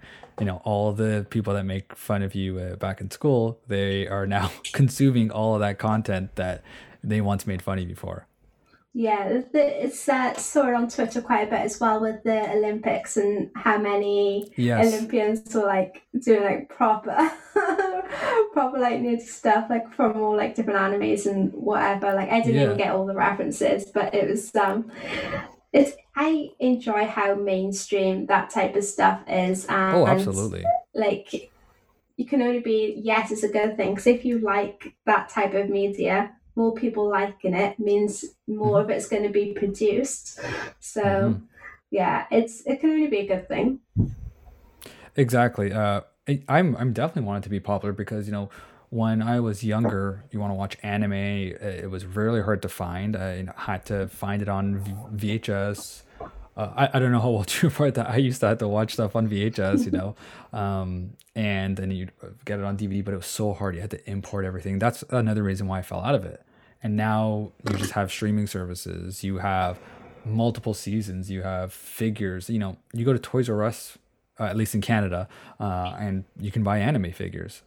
you 0.41 0.47
know 0.47 0.61
all 0.65 0.93
the 0.93 1.27
people 1.31 1.55
that 1.55 1.65
make 1.65 1.95
fun 1.97 2.23
of 2.23 2.35
you 2.35 2.59
uh, 2.59 2.77
back 2.77 3.01
in 3.01 3.11
school 3.11 3.61
they 3.69 4.07
are 4.09 4.27
now 4.27 4.51
consuming 4.73 5.31
all 5.31 5.55
of 5.55 5.61
that 5.61 5.79
content 5.79 6.35
that 6.37 6.63
they 7.03 7.21
once 7.21 7.47
made 7.47 7.63
fun 7.63 7.79
of 7.79 7.89
you 7.89 7.95
for 7.95 8.27
Yeah, 8.97 9.41
the- 9.53 9.85
it's 9.85 10.09
uh, 10.09 10.35
saw 10.35 10.69
it 10.69 10.75
on 10.75 10.89
Twitter 10.89 11.21
quite 11.21 11.49
a 11.49 11.51
bit 11.51 11.61
as 11.69 11.81
well 11.81 12.01
with 12.01 12.23
the 12.23 12.41
Olympics 12.57 13.17
and 13.17 13.51
how 13.55 13.77
many 13.79 14.53
yes 14.57 14.87
Olympians 14.87 15.53
were 15.55 15.67
like 15.67 16.03
doing 16.27 16.45
like 16.45 16.69
proper, 16.69 17.19
proper 18.53 18.79
like 18.79 19.01
nerdy 19.01 19.21
stuff 19.21 19.67
like 19.69 19.93
from 19.95 20.17
all 20.23 20.37
like 20.37 20.55
different 20.55 20.79
animes 20.79 21.27
and 21.27 21.53
whatever. 21.53 22.13
Like 22.15 22.31
I 22.31 22.41
didn't 22.41 22.55
Yeah. 22.61 22.65
even 22.67 22.77
get 22.77 22.93
all 22.95 23.07
the 23.07 23.15
references, 23.15 23.85
but 23.93 24.15
it 24.15 24.29
was 24.31 24.55
um, 24.55 24.91
it's 25.73 25.93
I 26.17 26.51
enjoy 26.61 27.07
how 27.07 27.35
mainstream 27.35 28.27
that 28.27 28.51
type 28.51 28.77
of 28.77 28.85
stuff 28.85 29.21
is. 29.29 29.67
And 29.67 29.97
oh 29.97 30.07
absolutely 30.07 30.65
like 30.95 31.51
you 32.17 32.25
can 32.27 32.41
only 32.43 32.61
be 32.61 33.01
yes 33.03 33.33
it's 33.33 33.43
a 33.43 33.49
good 33.49 33.77
thing 33.77 33.91
because 33.91 34.07
if 34.07 34.25
you 34.25 34.39
like 34.39 34.95
that 35.07 35.29
type 35.29 35.55
of 35.55 35.69
media 35.69 36.33
more 36.55 36.73
people 36.73 37.09
liking 37.11 37.55
it 37.55 37.79
means 37.81 38.25
more 38.47 38.81
of 38.81 38.91
it's 38.91 39.09
going 39.09 39.25
to 39.25 39.29
be 39.29 39.53
produced 39.53 40.39
so 40.79 41.03
Mhm. 41.03 41.43
yeah 41.91 42.27
it's 42.31 42.65
it 42.67 42.81
can 42.81 42.91
only 42.91 43.09
be 43.09 43.19
a 43.21 43.27
good 43.27 43.49
thing 43.49 43.81
Exactly. 45.17 45.73
Uh, 45.73 46.03
I, 46.29 46.43
I'm 46.49 46.77
I'm 46.77 46.93
definitely 46.93 47.23
wanted 47.27 47.45
to 47.45 47.49
be 47.51 47.61
popular 47.61 47.93
because 47.93 48.27
you 48.27 48.33
know 48.33 48.51
when 48.91 49.23
I 49.23 49.41
was 49.41 49.65
younger, 49.65 50.25
you 50.31 50.41
want 50.41 50.51
to 50.51 50.55
watch 50.55 50.77
anime. 50.83 51.13
It 51.13 51.91
was 51.91 52.05
really 52.07 52.43
hard 52.43 52.63
to 52.63 52.69
find. 52.69 53.17
I 53.17 53.47
had 53.57 53.85
to 53.87 54.09
find 54.09 54.41
it 54.43 54.49
on 54.49 54.79
v- 54.79 55.39
VHS. 55.39 56.03
Uh, 56.57 56.71
I, 56.77 56.91
I 56.95 56.99
don't 56.99 57.13
know 57.13 57.21
how 57.21 57.29
old 57.29 57.53
you 57.63 57.71
are 57.79 57.91
that 57.91 58.09
I 58.09 58.17
used 58.17 58.41
to 58.41 58.49
have 58.49 58.59
to 58.59 58.69
watch 58.69 58.95
stuff 58.95 59.17
on 59.17 59.29
VHS, 59.29 59.87
you 59.87 59.91
know, 59.91 60.17
um, 60.53 61.15
and 61.35 61.77
then 61.77 61.91
you'd 61.91 62.13
get 62.45 62.59
it 62.59 62.65
on 62.65 62.77
DVD, 62.77 63.05
but 63.05 63.15
it 63.15 63.19
was 63.19 63.27
so 63.27 63.53
hard. 63.53 63.75
You 63.75 63.81
had 63.81 63.91
to 63.91 64.11
import 64.11 64.45
everything. 64.45 64.79
That's 64.79 65.03
another 65.11 65.43
reason 65.43 65.67
why 65.67 65.81
I 65.81 65.83
fell 65.83 66.01
out 66.01 66.15
of 66.15 66.25
it. 66.25 66.45
And 66.83 66.97
now 66.97 67.53
you 67.69 67.77
just 67.77 67.93
have 67.93 68.13
streaming 68.13 68.47
services. 68.47 69.25
You 69.25 69.39
have 69.39 69.81
multiple 70.25 70.75
seasons. 70.75 71.31
You 71.31 71.43
have 71.43 71.73
figures. 71.73 72.51
You 72.51 72.59
know, 72.59 72.77
you 72.93 73.05
go 73.05 73.15
to 73.15 73.19
Toys 73.19 73.49
R 73.49 73.65
Us 73.65 73.99
uh, 74.39 74.45
at 74.45 74.57
least 74.57 74.75
in 74.75 74.81
Canada, 74.81 75.29
uh, 75.61 75.95
and 75.99 76.25
you 76.39 76.51
can 76.51 76.63
buy 76.63 76.79
anime 76.79 77.13
figures. 77.13 77.63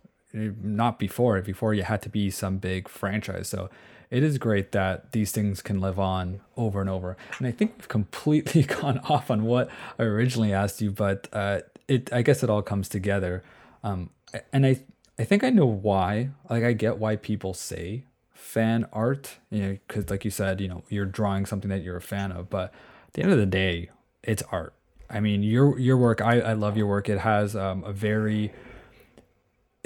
Not 0.61 0.99
before. 0.99 1.41
Before 1.41 1.73
you 1.73 1.83
had 1.83 2.01
to 2.03 2.09
be 2.09 2.29
some 2.29 2.57
big 2.57 2.87
franchise. 2.87 3.47
So 3.47 3.69
it 4.09 4.23
is 4.23 4.37
great 4.37 4.71
that 4.71 5.11
these 5.11 5.31
things 5.31 5.61
can 5.61 5.81
live 5.81 5.99
on 5.99 6.41
over 6.55 6.79
and 6.79 6.89
over. 6.89 7.17
And 7.37 7.47
I 7.47 7.51
think 7.51 7.73
we've 7.77 7.87
completely 7.87 8.63
gone 8.81 8.99
off 8.99 9.29
on 9.29 9.43
what 9.43 9.69
I 9.99 10.03
originally 10.03 10.53
asked 10.53 10.81
you, 10.81 10.91
but 10.91 11.27
uh, 11.33 11.61
it 11.87 12.11
I 12.13 12.21
guess 12.21 12.43
it 12.43 12.49
all 12.49 12.61
comes 12.61 12.89
together. 12.89 13.43
Um, 13.83 14.11
and 14.53 14.65
I 14.65 14.79
I 15.19 15.23
think 15.23 15.43
I 15.43 15.49
know 15.49 15.65
why. 15.65 16.29
Like 16.49 16.63
I 16.63 16.73
get 16.73 16.97
why 16.97 17.15
people 17.15 17.53
say 17.53 18.05
fan 18.33 18.85
art, 18.93 19.37
you 19.49 19.61
know, 19.61 19.77
because 19.87 20.09
like 20.09 20.23
you 20.23 20.31
said, 20.31 20.61
you 20.61 20.67
know, 20.67 20.83
you're 20.89 21.05
drawing 21.05 21.45
something 21.45 21.69
that 21.69 21.83
you're 21.83 21.97
a 21.97 22.01
fan 22.01 22.31
of, 22.31 22.49
but 22.49 22.73
at 23.07 23.13
the 23.13 23.23
end 23.23 23.31
of 23.31 23.37
the 23.37 23.45
day, 23.45 23.89
it's 24.23 24.43
art. 24.51 24.73
I 25.09 25.19
mean, 25.19 25.43
your 25.43 25.77
your 25.79 25.97
work, 25.97 26.21
I, 26.21 26.39
I 26.39 26.53
love 26.53 26.77
your 26.77 26.87
work. 26.87 27.09
It 27.09 27.19
has 27.19 27.55
um, 27.55 27.83
a 27.83 27.91
very 27.91 28.53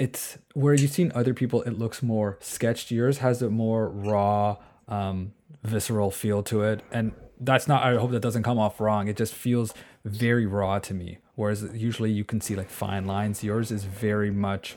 it's 0.02 0.36
where 0.54 0.74
you've 0.74 0.90
seen 0.90 1.12
other 1.14 1.32
people 1.32 1.62
it 1.62 1.78
looks 1.78 2.02
more 2.02 2.36
sketched. 2.40 2.90
Yours 2.90 3.18
has 3.18 3.40
a 3.40 3.48
more 3.48 3.88
raw 3.88 4.56
um, 4.88 5.32
visceral 5.62 6.10
feel 6.10 6.42
to 6.42 6.62
it. 6.62 6.82
And 6.90 7.12
that's 7.44 7.66
not 7.68 7.82
i 7.82 7.96
hope 7.96 8.10
that 8.10 8.20
doesn't 8.20 8.42
come 8.42 8.58
off 8.58 8.80
wrong. 8.80 9.06
It 9.06 9.16
just 9.16 9.32
feels 9.32 9.72
very 10.04 10.44
raw 10.44 10.80
to 10.80 10.92
me. 10.92 11.18
Whereas 11.36 11.62
usually 11.72 12.10
you 12.10 12.24
can 12.24 12.40
see 12.40 12.56
like 12.56 12.68
fine 12.68 13.06
lines. 13.06 13.44
Yours 13.44 13.70
is 13.70 13.84
very 13.84 14.32
much 14.32 14.76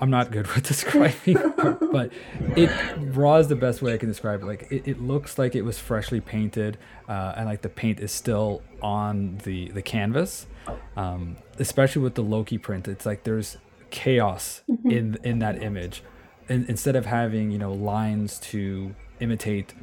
i'm 0.00 0.10
not 0.10 0.30
good 0.30 0.46
with 0.48 0.64
describing 0.68 1.36
art, 1.58 1.78
but 1.92 2.12
it 2.56 2.70
raw 3.14 3.36
is 3.36 3.48
the 3.48 3.56
best 3.56 3.82
way 3.82 3.94
i 3.94 3.98
can 3.98 4.08
describe 4.08 4.42
it. 4.42 4.46
Like 4.46 4.66
it, 4.70 4.88
it 4.88 5.00
looks 5.00 5.38
like 5.38 5.54
it 5.54 5.62
was 5.62 5.78
freshly 5.78 6.20
painted 6.20 6.78
uh, 7.08 7.34
and 7.36 7.46
like 7.46 7.62
the 7.62 7.68
paint 7.68 8.00
is 8.00 8.12
still 8.12 8.62
on 8.80 9.38
the 9.44 9.70
the 9.70 9.82
canvas 9.82 10.46
um, 10.96 11.36
especially 11.58 12.02
with 12.02 12.14
the 12.14 12.22
Loki 12.22 12.58
print. 12.58 12.88
It's 12.88 13.06
like 13.06 13.24
there's 13.24 13.58
chaos 13.90 14.62
in 14.84 15.18
in 15.22 15.38
that 15.40 15.62
image, 15.62 16.02
and 16.48 16.68
instead 16.68 16.96
of 16.96 17.06
having 17.06 17.50
you 17.50 17.58
know 17.58 17.72
lines 17.72 18.38
to 18.40 18.94
imitate 19.20 19.74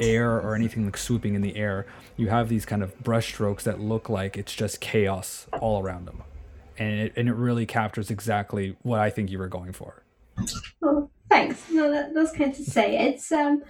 air 0.00 0.40
or 0.40 0.54
anything 0.54 0.84
like 0.86 0.96
swooping 0.96 1.34
in 1.34 1.42
the 1.42 1.56
air, 1.56 1.86
you 2.16 2.28
have 2.28 2.48
these 2.48 2.64
kind 2.64 2.82
of 2.82 2.98
brush 3.02 3.28
strokes 3.28 3.64
that 3.64 3.80
look 3.80 4.08
like 4.08 4.36
it's 4.36 4.54
just 4.54 4.80
chaos 4.80 5.46
all 5.60 5.82
around 5.82 6.06
them, 6.06 6.22
and 6.78 7.00
it 7.00 7.12
and 7.16 7.28
it 7.28 7.34
really 7.34 7.66
captures 7.66 8.10
exactly 8.10 8.76
what 8.82 9.00
I 9.00 9.10
think 9.10 9.30
you 9.30 9.38
were 9.38 9.48
going 9.48 9.72
for. 9.72 10.02
oh 10.82 11.10
thanks 11.28 11.70
no 11.70 11.90
that, 11.92 12.12
that's 12.14 12.32
kind 12.32 12.52
to 12.52 12.64
say 12.64 12.96
it's 13.08 13.30
um 13.30 13.62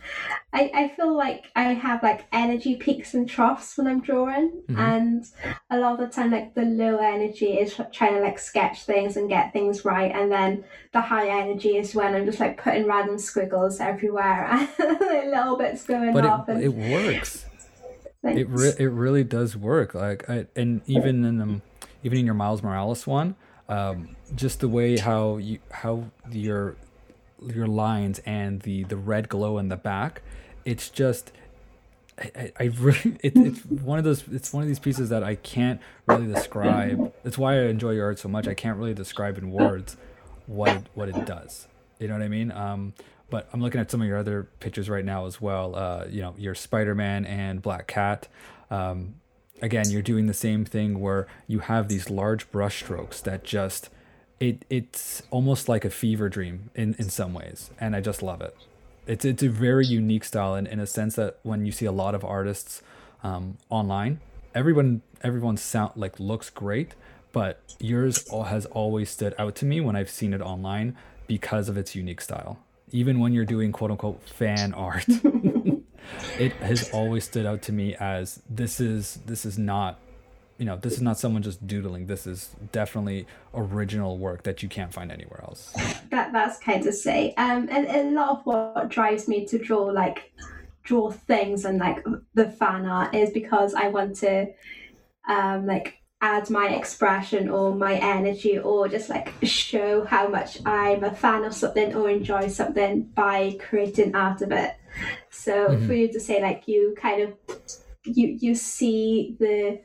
I, 0.55 0.71
I 0.75 0.89
feel 0.97 1.15
like 1.15 1.51
i 1.55 1.65
have 1.75 2.03
like 2.03 2.25
energy 2.33 2.77
peaks 2.77 3.13
and 3.13 3.29
troughs 3.29 3.77
when 3.77 3.87
i'm 3.87 4.01
drawing 4.01 4.63
Mhm. 4.69 4.79
and 4.79 5.25
a 5.71 5.79
lot 5.79 5.95
of 5.95 5.99
the 6.01 6.07
time 6.15 6.31
like 6.31 6.55
the 6.55 6.63
low 6.63 6.97
energy 6.99 7.59
is 7.59 7.75
trying 7.93 8.15
to 8.15 8.21
like 8.21 8.39
sketch 8.39 8.85
things 8.85 9.17
and 9.19 9.29
get 9.29 9.53
things 9.53 9.85
right 9.85 10.11
and 10.15 10.31
then 10.33 10.65
the 10.93 11.01
high 11.03 11.29
energy 11.29 11.77
is 11.77 11.95
when 11.95 12.15
i'm 12.15 12.25
just 12.25 12.41
like 12.41 12.57
putting 12.63 12.87
random 12.87 13.19
squiggles 13.19 13.79
everywhere 13.81 14.47
and 14.79 15.31
little 15.31 15.57
bits 15.57 15.85
going 15.85 16.15
But 16.15 16.25
off 16.25 16.49
it, 16.49 16.53
and 16.53 16.65
it 16.65 16.73
works. 16.75 17.45
thanks. 18.23 18.41
It 18.41 18.49
re- 18.49 18.77
it 18.79 18.91
really 18.91 19.25
does 19.25 19.57
work. 19.57 19.95
Like 19.95 20.29
I, 20.31 20.47
and 20.57 20.81
even 20.87 21.25
in 21.25 21.41
um, 21.41 21.63
even 22.03 22.19
in 22.19 22.25
your 22.25 22.35
Miles 22.35 22.63
Morales 22.63 23.07
one, 23.07 23.37
um, 23.69 24.17
just 24.35 24.61
the 24.61 24.69
way 24.69 24.99
how 24.99 25.37
you 25.37 25.59
how 25.71 26.05
your 26.31 26.77
your 27.55 27.67
lines 27.67 28.21
and 28.21 28.61
the 28.63 28.85
the 28.85 28.97
red 28.97 29.29
glow 29.29 29.59
in 29.59 29.69
the 29.69 29.77
back, 29.77 30.23
it's 30.65 30.89
just. 30.91 31.33
I, 32.23 32.53
I 32.61 32.65
really 32.65 33.19
it, 33.23 33.35
it's 33.35 33.65
one 33.65 33.97
of 33.99 34.05
those 34.05 34.29
it's 34.31 34.53
one 34.53 34.63
of 34.63 34.69
these 34.69 34.79
pieces 34.79 35.09
that 35.09 35.25
I 35.25 35.37
can't 35.37 35.81
really 36.07 36.27
describe. 36.27 37.15
That's 37.23 37.39
why 37.39 37.55
I 37.55 37.63
enjoy 37.63 37.93
your 37.93 38.05
art 38.05 38.19
so 38.19 38.29
much. 38.29 38.47
I 38.47 38.53
can't 38.53 38.77
really 38.77 38.93
describe 38.93 39.39
in 39.39 39.51
words 39.51 39.97
what 40.47 40.69
it, 40.69 40.87
what 40.93 41.09
it 41.09 41.25
does. 41.25 41.67
You 41.99 42.09
know 42.09 42.15
what 42.15 42.23
I 42.23 42.29
mean? 42.29 42.53
Um, 42.53 42.93
but 43.31 43.49
I'm 43.53 43.63
looking 43.63 43.81
at 43.81 43.91
some 43.91 44.03
of 44.03 44.09
your 44.09 44.19
other 44.19 44.49
pictures 44.59 44.91
right 44.91 45.05
now 45.05 45.27
as 45.27 45.41
well. 45.41 45.77
Uh, 45.77 46.05
you 46.11 46.21
know, 46.21 46.35
your 46.37 46.55
Spider-Man 46.55 47.25
and 47.25 47.63
Black 47.63 47.87
Cat. 47.87 48.29
Um, 48.71 49.15
again, 49.63 49.91
you're 49.91 50.03
doing 50.03 50.27
the 50.27 50.35
same 50.35 50.65
thing 50.65 51.01
where 51.01 51.27
you 51.47 51.61
have 51.61 51.89
these 51.89 52.11
large 52.11 52.51
brush 52.51 52.83
strokes 52.83 53.21
that 53.23 53.45
just 53.45 53.91
it 54.39 54.65
it's 54.71 55.23
almost 55.31 55.69
like 55.69 55.85
a 55.85 55.91
fever 55.91 56.29
dream 56.29 56.71
in 56.75 56.95
in 56.99 57.11
some 57.11 57.35
ways, 57.35 57.71
and 57.79 57.95
I 57.95 58.01
just 58.01 58.23
love 58.23 58.41
it. 58.41 58.57
It's 59.07 59.25
it's 59.25 59.43
a 59.43 59.49
very 59.49 59.87
unique 59.87 60.25
style, 60.25 60.55
in, 60.55 60.67
in 60.67 60.81
a 60.81 60.87
sense 60.87 61.17
that 61.17 61.39
when 61.43 61.67
you 61.67 61.73
see 61.73 61.87
a 61.87 61.93
lot 61.93 62.15
of 62.15 62.25
artists 62.25 62.83
um, 63.23 63.59
online, 63.69 64.21
everyone 64.55 65.03
everyone 65.23 65.57
sound 65.57 65.93
like 65.97 66.19
looks 66.19 66.49
great, 66.51 66.95
but 67.33 67.61
yours 67.79 68.27
has 68.31 68.67
always 68.67 69.11
stood 69.11 69.35
out 69.39 69.55
to 69.57 69.67
me 69.67 69.81
when 69.81 69.95
I've 69.97 70.11
seen 70.11 70.33
it 70.33 70.41
online 70.41 70.97
because 71.27 71.69
of 71.69 71.77
its 71.77 71.95
unique 71.95 72.21
style. 72.21 72.59
Even 72.93 73.21
when 73.21 73.33
you're 73.33 73.45
doing 73.45 73.73
quote 73.73 73.91
unquote 73.91 74.23
fan 74.29 74.73
art, 74.89 75.07
it 76.39 76.53
has 76.55 76.91
always 76.91 77.25
stood 77.25 77.47
out 77.47 77.63
to 77.63 77.73
me 77.73 77.95
as 77.97 78.43
this 78.49 78.81
is 78.81 79.21
this 79.27 79.45
is 79.45 79.59
not 79.59 79.99
you 80.59 80.67
know 80.67 80.77
this 80.77 80.93
is 80.95 81.03
not 81.03 81.19
someone 81.19 81.43
just 81.43 81.67
doodling. 81.67 82.07
This 82.07 82.27
is 82.27 82.55
definitely 82.71 83.27
original 83.55 84.19
work 84.19 84.43
that 84.43 84.63
you 84.63 84.69
can't 84.69 84.93
find 84.93 85.11
anywhere 85.11 85.41
else. 85.43 85.73
That 86.11 86.33
that's 86.33 86.59
kind 86.59 86.85
of 86.87 86.95
say 86.95 87.35
um 87.39 87.69
and, 87.71 87.87
and 87.87 88.09
a 88.09 88.21
lot 88.21 88.31
of 88.31 88.47
what 88.47 88.89
drives 88.89 89.29
me 89.29 89.47
to 89.47 89.59
draw 89.59 89.85
like 89.85 90.33
draw 90.83 91.11
things 91.11 91.65
and 91.65 91.79
like 91.79 92.05
the 92.35 92.51
fan 92.51 92.87
art 92.87 93.15
is 93.15 93.31
because 93.31 93.75
i 93.75 93.89
want 93.89 94.17
to 94.17 94.47
um 95.29 95.67
like 95.67 95.99
add 96.23 96.51
my 96.51 96.69
expression 96.71 97.49
or 97.49 97.75
my 97.75 97.95
energy 97.95 98.59
or 98.59 98.89
just 98.89 99.09
like 99.09 99.33
show 99.43 100.05
how 100.05 100.27
much 100.27 100.59
i'm 100.67 101.05
a 101.05 101.15
fan 101.15 101.45
of 101.45 101.55
something 101.55 101.95
or 101.95 102.11
enjoy 102.11 102.49
something 102.49 103.03
by 103.15 103.57
creating 103.61 104.15
art 104.15 104.43
of 104.43 104.53
it 104.53 104.75
so 105.31 105.69
mm-hmm. 105.69 105.87
for 105.87 105.95
you 105.95 106.13
to 106.13 106.21
say 106.21 106.43
like 106.43 106.67
you 106.67 106.95
kind 106.99 107.23
of 107.23 107.35
you 108.05 108.37
you 108.41 108.55
see 108.55 109.37
the 109.39 109.81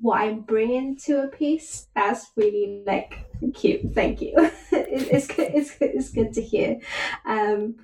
what 0.00 0.20
I'm 0.20 0.40
bringing 0.40 0.96
to 1.04 1.22
a 1.24 1.28
piece. 1.28 1.88
That's 1.94 2.30
really 2.36 2.82
like 2.86 3.26
cute. 3.54 3.94
Thank 3.94 4.20
you. 4.20 4.32
it, 4.36 4.52
it's 4.72 5.26
good. 5.26 5.50
It's, 5.54 5.76
it's 5.80 6.10
good 6.10 6.32
to 6.34 6.42
hear. 6.42 6.78
Um, 7.26 7.76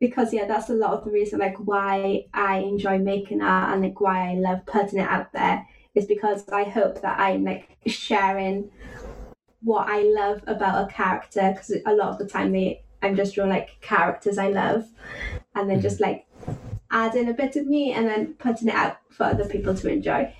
because 0.00 0.32
yeah, 0.32 0.46
that's 0.46 0.70
a 0.70 0.74
lot 0.74 0.94
of 0.94 1.04
the 1.04 1.10
reason 1.10 1.38
like 1.38 1.56
why 1.58 2.24
I 2.32 2.58
enjoy 2.58 2.98
making 2.98 3.42
art 3.42 3.74
and 3.74 3.82
like 3.82 4.00
why 4.00 4.30
I 4.30 4.34
love 4.34 4.64
putting 4.66 4.98
it 4.98 5.08
out 5.08 5.32
there 5.32 5.66
is 5.94 6.06
because 6.06 6.48
I 6.48 6.64
hope 6.64 7.02
that 7.02 7.20
I'm 7.20 7.44
like 7.44 7.76
sharing 7.86 8.70
what 9.62 9.88
I 9.88 10.02
love 10.02 10.42
about 10.46 10.88
a 10.88 10.92
character 10.92 11.52
because 11.52 11.72
a 11.84 11.92
lot 11.92 12.08
of 12.08 12.18
the 12.18 12.26
time 12.26 12.52
they 12.52 12.82
I'm 13.02 13.14
just 13.14 13.34
drawing 13.34 13.50
like 13.50 13.80
characters 13.82 14.38
I 14.38 14.48
love 14.48 14.86
and 15.54 15.68
then 15.68 15.76
mm-hmm. 15.76 15.82
just 15.82 16.00
like 16.00 16.26
adding 16.90 17.28
a 17.28 17.34
bit 17.34 17.56
of 17.56 17.66
me 17.66 17.92
and 17.92 18.06
then 18.06 18.34
putting 18.34 18.68
it 18.68 18.74
out 18.74 18.98
for 19.10 19.24
other 19.24 19.44
people 19.44 19.74
to 19.74 19.88
enjoy. 19.88 20.32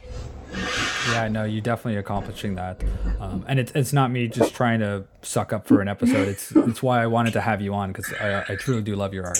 Yeah, 1.12 1.28
no, 1.28 1.44
you're 1.44 1.60
definitely 1.60 1.98
accomplishing 1.98 2.56
that, 2.56 2.82
um, 3.20 3.44
and 3.46 3.60
it's 3.60 3.70
it's 3.72 3.92
not 3.92 4.10
me 4.10 4.26
just 4.26 4.52
trying 4.52 4.80
to 4.80 5.04
suck 5.22 5.52
up 5.52 5.66
for 5.66 5.80
an 5.80 5.86
episode. 5.86 6.26
It's 6.26 6.50
it's 6.56 6.82
why 6.82 7.02
I 7.02 7.06
wanted 7.06 7.34
to 7.34 7.40
have 7.40 7.60
you 7.60 7.72
on 7.72 7.92
because 7.92 8.12
I, 8.14 8.44
I 8.48 8.56
truly 8.56 8.82
do 8.82 8.96
love 8.96 9.14
your 9.14 9.26
art. 9.26 9.38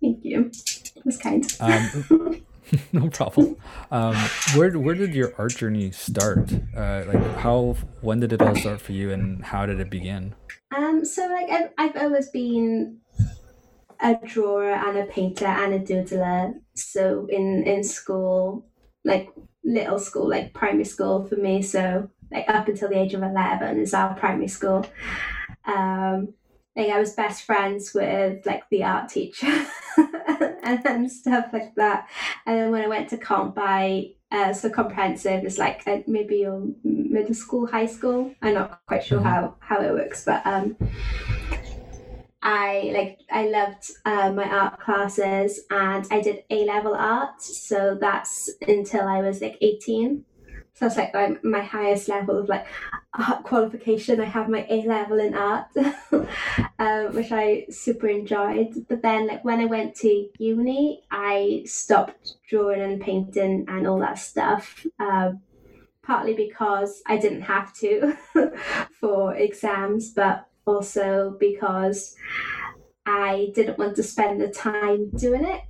Thank 0.00 0.24
you. 0.24 0.52
That's 1.04 1.16
kind. 1.16 1.44
Um, 1.58 2.42
no 2.92 3.08
problem. 3.08 3.56
Um, 3.90 4.14
where 4.54 4.72
where 4.78 4.94
did 4.94 5.14
your 5.14 5.32
art 5.38 5.56
journey 5.56 5.90
start? 5.90 6.52
Uh, 6.76 7.04
like 7.06 7.36
how 7.38 7.76
when 8.00 8.20
did 8.20 8.32
it 8.32 8.42
all 8.42 8.56
start 8.56 8.80
for 8.80 8.92
you, 8.92 9.12
and 9.12 9.44
how 9.44 9.66
did 9.66 9.80
it 9.80 9.90
begin? 9.90 10.34
Um, 10.76 11.04
so 11.04 11.26
like 11.26 11.50
I've, 11.50 11.70
I've 11.78 11.96
always 11.96 12.28
been 12.30 12.98
a 14.00 14.16
drawer 14.24 14.72
and 14.72 14.98
a 14.98 15.06
painter 15.06 15.46
and 15.46 15.74
a 15.74 15.78
doodler. 15.78 16.54
So 16.74 17.26
in 17.30 17.64
in 17.64 17.84
school, 17.84 18.66
like 19.04 19.30
little 19.64 19.98
school, 19.98 20.28
like 20.28 20.54
primary 20.54 20.84
school 20.84 21.24
for 21.26 21.36
me. 21.36 21.62
So 21.62 22.10
like 22.32 22.48
up 22.48 22.68
until 22.68 22.88
the 22.88 22.98
age 22.98 23.14
of 23.14 23.22
eleven 23.22 23.78
is 23.78 23.94
our 23.94 24.14
primary 24.14 24.48
school. 24.48 24.86
Um, 25.66 26.34
like 26.76 26.90
I 26.90 26.98
was 26.98 27.14
best 27.14 27.44
friends 27.44 27.92
with 27.94 28.44
like 28.44 28.64
the 28.70 28.84
art 28.84 29.08
teacher 29.08 29.66
and 29.96 31.10
stuff 31.10 31.46
like 31.52 31.74
that. 31.76 32.08
And 32.44 32.58
then 32.58 32.70
when 32.70 32.82
I 32.82 32.88
went 32.88 33.08
to 33.10 33.16
comp, 33.16 33.56
I 33.58 34.12
uh, 34.30 34.52
so 34.52 34.68
comprehensive 34.68 35.44
is 35.44 35.58
like 35.58 35.82
uh, 35.86 35.98
maybe 36.06 36.36
your 36.38 36.62
middle 36.84 37.34
school, 37.34 37.66
high 37.66 37.86
school. 37.86 38.34
I'm 38.42 38.54
not 38.54 38.80
quite 38.86 39.04
sure 39.04 39.18
mm-hmm. 39.18 39.28
how 39.28 39.54
how 39.60 39.80
it 39.80 39.92
works, 39.92 40.24
but 40.24 40.46
um, 40.46 40.76
I 42.46 42.92
like 42.94 43.18
I 43.28 43.48
loved 43.48 43.90
uh, 44.04 44.30
my 44.30 44.48
art 44.48 44.78
classes 44.78 45.62
and 45.68 46.06
I 46.12 46.20
did 46.20 46.44
A 46.48 46.64
level 46.64 46.94
art, 46.94 47.42
so 47.42 47.98
that's 48.00 48.48
until 48.62 49.08
I 49.08 49.20
was 49.20 49.40
like 49.40 49.58
eighteen. 49.60 50.24
So 50.74 50.84
that's 50.84 50.96
like 50.96 51.12
my, 51.12 51.36
my 51.42 51.62
highest 51.62 52.08
level 52.08 52.38
of 52.38 52.48
like 52.48 52.64
art 53.14 53.42
qualification. 53.42 54.20
I 54.20 54.26
have 54.26 54.48
my 54.48 54.64
A 54.70 54.86
level 54.86 55.18
in 55.18 55.34
art, 55.34 55.66
um, 56.78 57.14
which 57.16 57.32
I 57.32 57.66
super 57.68 58.06
enjoyed. 58.06 58.86
But 58.88 59.02
then 59.02 59.26
like 59.26 59.44
when 59.44 59.58
I 59.58 59.64
went 59.64 59.96
to 59.96 60.28
uni, 60.38 61.02
I 61.10 61.64
stopped 61.66 62.34
drawing 62.48 62.80
and 62.80 63.00
painting 63.00 63.64
and 63.66 63.88
all 63.88 63.98
that 63.98 64.20
stuff. 64.20 64.86
Um, 65.00 65.40
partly 66.04 66.34
because 66.34 67.02
I 67.06 67.16
didn't 67.16 67.42
have 67.42 67.74
to 67.78 68.16
for 69.00 69.34
exams, 69.34 70.12
but 70.12 70.46
also 70.66 71.36
because 71.38 72.14
I 73.06 73.52
didn't 73.54 73.78
want 73.78 73.96
to 73.96 74.02
spend 74.02 74.40
the 74.40 74.48
time 74.48 75.10
doing 75.10 75.44
it 75.44 75.62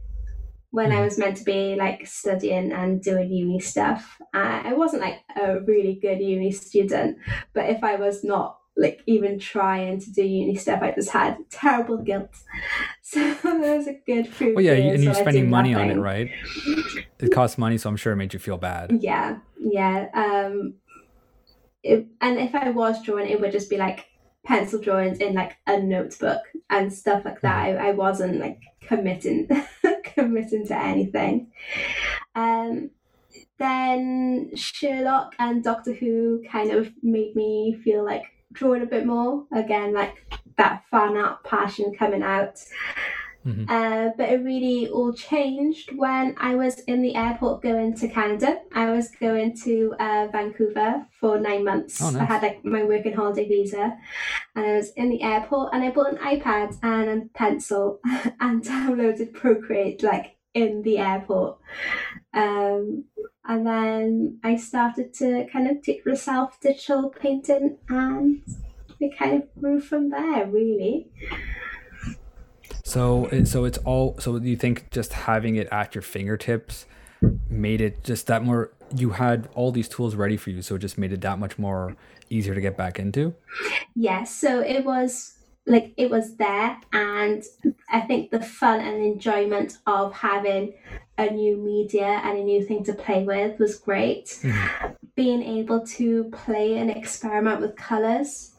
when 0.70 0.92
I 0.92 0.96
hmm. 0.96 1.04
was 1.04 1.18
meant 1.18 1.36
to 1.38 1.44
be 1.44 1.76
like 1.76 2.06
studying 2.06 2.72
and 2.72 3.02
doing 3.02 3.30
uni 3.30 3.60
stuff. 3.60 4.18
I 4.34 4.72
wasn't 4.74 5.02
like 5.02 5.20
a 5.40 5.60
really 5.60 5.98
good 6.00 6.20
uni 6.20 6.50
student, 6.52 7.18
but 7.54 7.70
if 7.70 7.82
I 7.84 7.96
was 7.96 8.24
not 8.24 8.58
like 8.76 9.00
even 9.06 9.38
trying 9.38 10.00
to 10.00 10.12
do 10.12 10.22
uni 10.22 10.54
stuff, 10.56 10.82
I 10.82 10.92
just 10.92 11.10
had 11.10 11.38
terrible 11.50 11.98
guilt. 11.98 12.30
So 13.08 13.20
that 13.20 13.76
was 13.76 13.86
a 13.86 13.94
good 14.04 14.32
proof. 14.32 14.56
Well, 14.56 14.64
yeah, 14.64 14.72
and 14.72 15.02
you're 15.02 15.14
spending 15.14 15.48
money 15.48 15.70
nothing. 15.70 15.92
on 15.92 15.96
it, 15.98 16.00
right? 16.00 16.28
It 17.20 17.32
costs 17.32 17.56
money, 17.56 17.78
so 17.78 17.88
I'm 17.88 17.94
sure 17.94 18.12
it 18.12 18.16
made 18.16 18.34
you 18.34 18.40
feel 18.40 18.58
bad. 18.58 18.98
Yeah, 19.00 19.38
yeah. 19.60 20.08
Um, 20.12 20.74
it, 21.84 22.08
and 22.20 22.36
if 22.40 22.52
I 22.56 22.70
was 22.70 23.00
drawing, 23.04 23.30
it 23.30 23.40
would 23.40 23.52
just 23.52 23.70
be 23.70 23.76
like 23.76 24.06
pencil 24.46 24.80
drawings 24.80 25.18
in 25.18 25.34
like 25.34 25.56
a 25.66 25.78
notebook 25.78 26.40
and 26.70 26.92
stuff 26.92 27.24
like 27.24 27.40
that. 27.42 27.68
Mm-hmm. 27.68 27.84
I, 27.84 27.88
I 27.88 27.92
wasn't 27.92 28.40
like 28.40 28.60
committing 28.80 29.48
committing 30.04 30.66
to 30.68 30.78
anything. 30.78 31.52
Um, 32.34 32.90
then 33.58 34.54
Sherlock 34.54 35.34
and 35.38 35.64
Doctor 35.64 35.92
Who 35.92 36.42
kind 36.50 36.70
of 36.70 36.92
made 37.02 37.34
me 37.34 37.78
feel 37.84 38.04
like 38.04 38.24
drawing 38.52 38.82
a 38.82 38.86
bit 38.86 39.04
more 39.04 39.44
again, 39.52 39.92
like 39.92 40.14
that 40.56 40.84
fan 40.90 41.16
art 41.16 41.42
passion 41.44 41.94
coming 41.98 42.22
out. 42.22 42.58
Mm-hmm. 43.46 43.70
Uh, 43.70 44.10
but 44.16 44.28
it 44.28 44.42
really 44.42 44.88
all 44.88 45.12
changed 45.12 45.96
when 45.96 46.34
I 46.38 46.56
was 46.56 46.80
in 46.80 47.00
the 47.00 47.14
airport 47.14 47.62
going 47.62 47.94
to 47.96 48.08
Canada. 48.08 48.60
I 48.74 48.90
was 48.90 49.10
going 49.20 49.56
to 49.58 49.94
uh, 50.00 50.26
Vancouver 50.32 51.06
for 51.20 51.38
nine 51.38 51.64
months. 51.64 52.02
Oh, 52.02 52.10
nice. 52.10 52.22
I 52.22 52.24
had 52.24 52.42
like 52.42 52.64
my 52.64 52.82
working 52.82 53.12
holiday 53.12 53.46
visa, 53.46 53.96
and 54.56 54.66
I 54.66 54.76
was 54.76 54.90
in 54.96 55.10
the 55.10 55.22
airport, 55.22 55.72
and 55.72 55.84
I 55.84 55.90
bought 55.90 56.12
an 56.12 56.18
iPad 56.18 56.76
and 56.82 57.08
a 57.08 57.38
pencil, 57.38 58.00
and 58.40 58.64
downloaded 58.64 59.32
Procreate 59.32 60.02
like 60.02 60.36
in 60.52 60.82
the 60.82 60.98
airport. 60.98 61.58
Um, 62.34 63.04
and 63.44 63.64
then 63.64 64.40
I 64.42 64.56
started 64.56 65.14
to 65.14 65.46
kind 65.52 65.70
of 65.70 65.82
teach 65.82 66.04
myself 66.04 66.58
digital 66.60 67.10
painting, 67.10 67.78
and 67.88 68.42
it 68.98 69.16
kind 69.16 69.40
of 69.40 69.60
grew 69.60 69.80
from 69.80 70.10
there, 70.10 70.46
really. 70.46 71.10
So 72.86 73.28
so 73.42 73.64
it's 73.64 73.78
all 73.78 74.16
so 74.20 74.36
you 74.36 74.56
think 74.56 74.92
just 74.92 75.12
having 75.12 75.56
it 75.56 75.66
at 75.72 75.96
your 75.96 76.02
fingertips 76.02 76.86
made 77.50 77.80
it 77.80 78.04
just 78.04 78.28
that 78.28 78.44
more 78.44 78.70
you 78.94 79.10
had 79.10 79.48
all 79.56 79.72
these 79.72 79.88
tools 79.88 80.14
ready 80.14 80.36
for 80.36 80.50
you 80.50 80.62
so 80.62 80.76
it 80.76 80.78
just 80.78 80.96
made 80.96 81.12
it 81.12 81.20
that 81.22 81.40
much 81.40 81.58
more 81.58 81.96
easier 82.30 82.54
to 82.54 82.60
get 82.60 82.76
back 82.76 83.00
into? 83.00 83.34
Yes, 83.96 84.32
so 84.32 84.60
it 84.60 84.84
was 84.84 85.32
like 85.66 85.94
it 85.96 86.10
was 86.10 86.36
there 86.36 86.78
and 86.92 87.42
I 87.90 88.02
think 88.02 88.30
the 88.30 88.40
fun 88.40 88.78
and 88.78 89.02
enjoyment 89.02 89.78
of 89.88 90.12
having 90.12 90.74
a 91.18 91.28
new 91.28 91.56
media 91.56 92.20
and 92.22 92.38
a 92.38 92.44
new 92.44 92.64
thing 92.64 92.84
to 92.84 92.92
play 92.92 93.24
with 93.24 93.58
was 93.58 93.74
great. 93.74 94.26
Mm-hmm. 94.26 94.92
Being 95.16 95.42
able 95.42 95.84
to 95.98 96.24
play 96.30 96.78
and 96.78 96.88
experiment 96.88 97.60
with 97.60 97.74
colors 97.74 98.54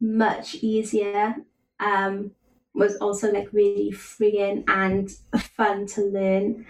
much 0.00 0.54
easier. 0.62 1.34
Um, 1.80 2.30
was 2.74 2.96
also 2.96 3.32
like 3.32 3.48
really 3.52 3.92
freeing 3.92 4.64
and 4.68 5.10
fun 5.38 5.86
to 5.86 6.02
learn. 6.02 6.66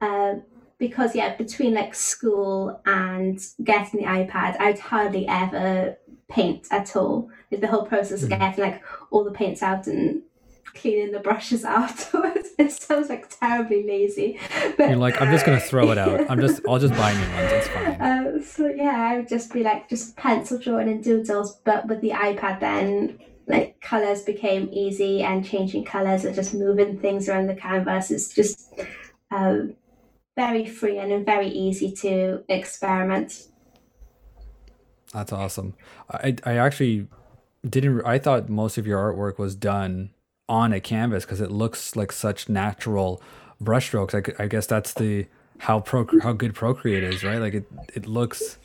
Uh, 0.00 0.34
because 0.78 1.14
yeah, 1.14 1.36
between 1.36 1.74
like 1.74 1.94
school 1.94 2.80
and 2.86 3.38
getting 3.62 4.00
the 4.00 4.06
iPad, 4.06 4.58
I'd 4.60 4.78
hardly 4.78 5.26
ever 5.28 5.98
paint 6.28 6.68
at 6.70 6.96
all. 6.96 7.28
The 7.50 7.66
whole 7.66 7.84
process 7.84 8.22
of 8.22 8.30
mm. 8.30 8.38
getting 8.38 8.64
like 8.64 8.82
all 9.10 9.24
the 9.24 9.32
paints 9.32 9.62
out 9.62 9.86
and 9.86 10.22
cleaning 10.74 11.12
the 11.12 11.18
brushes 11.18 11.64
afterwards. 11.66 12.50
It 12.58 12.72
sounds 12.72 13.08
like 13.08 13.28
terribly 13.28 13.86
lazy. 13.86 14.38
But, 14.76 14.88
You're 14.88 14.98
like, 14.98 15.20
I'm 15.20 15.30
just 15.30 15.44
gonna 15.44 15.60
throw 15.60 15.90
it 15.90 15.98
out. 15.98 16.30
I'm 16.30 16.40
just, 16.40 16.62
I'll 16.68 16.78
just 16.78 16.94
buy 16.94 17.12
new 17.12 17.20
ones. 17.20 17.52
It's 17.52 17.68
fine. 17.68 18.00
Uh, 18.00 18.42
so 18.44 18.66
yeah, 18.68 19.10
I 19.10 19.16
would 19.16 19.28
just 19.28 19.52
be 19.52 19.62
like 19.62 19.88
just 19.88 20.16
pencil 20.16 20.58
drawing 20.58 20.88
and 20.88 21.02
doodles, 21.02 21.56
but 21.64 21.86
with 21.88 22.00
the 22.00 22.10
iPad 22.10 22.60
then 22.60 23.18
like 23.50 23.80
colors 23.80 24.22
became 24.22 24.68
easy 24.72 25.22
and 25.22 25.44
changing 25.44 25.84
colors 25.84 26.24
and 26.24 26.34
just 26.34 26.54
moving 26.54 26.98
things 26.98 27.28
around 27.28 27.46
the 27.46 27.54
canvas 27.54 28.10
is 28.10 28.32
just 28.32 28.72
um, 29.30 29.74
very 30.36 30.66
free 30.66 30.98
and 30.98 31.24
very 31.26 31.48
easy 31.48 31.92
to 31.92 32.42
experiment. 32.48 33.48
That's 35.12 35.32
awesome. 35.32 35.74
I 36.10 36.36
I 36.44 36.56
actually 36.56 37.08
didn't. 37.68 38.02
I 38.06 38.18
thought 38.18 38.48
most 38.48 38.78
of 38.78 38.86
your 38.86 39.12
artwork 39.12 39.38
was 39.38 39.54
done 39.54 40.10
on 40.48 40.72
a 40.72 40.80
canvas 40.80 41.24
because 41.24 41.40
it 41.40 41.50
looks 41.50 41.96
like 41.96 42.12
such 42.12 42.48
natural 42.48 43.20
brushstrokes. 43.62 44.14
I, 44.14 44.44
I 44.44 44.46
guess 44.46 44.66
that's 44.66 44.94
the 44.94 45.26
how 45.58 45.80
pro 45.80 46.06
how 46.22 46.32
good 46.32 46.54
Procreate 46.54 47.04
is, 47.04 47.24
right? 47.24 47.38
Like 47.38 47.54
it 47.54 47.66
it 47.94 48.06
looks 48.06 48.58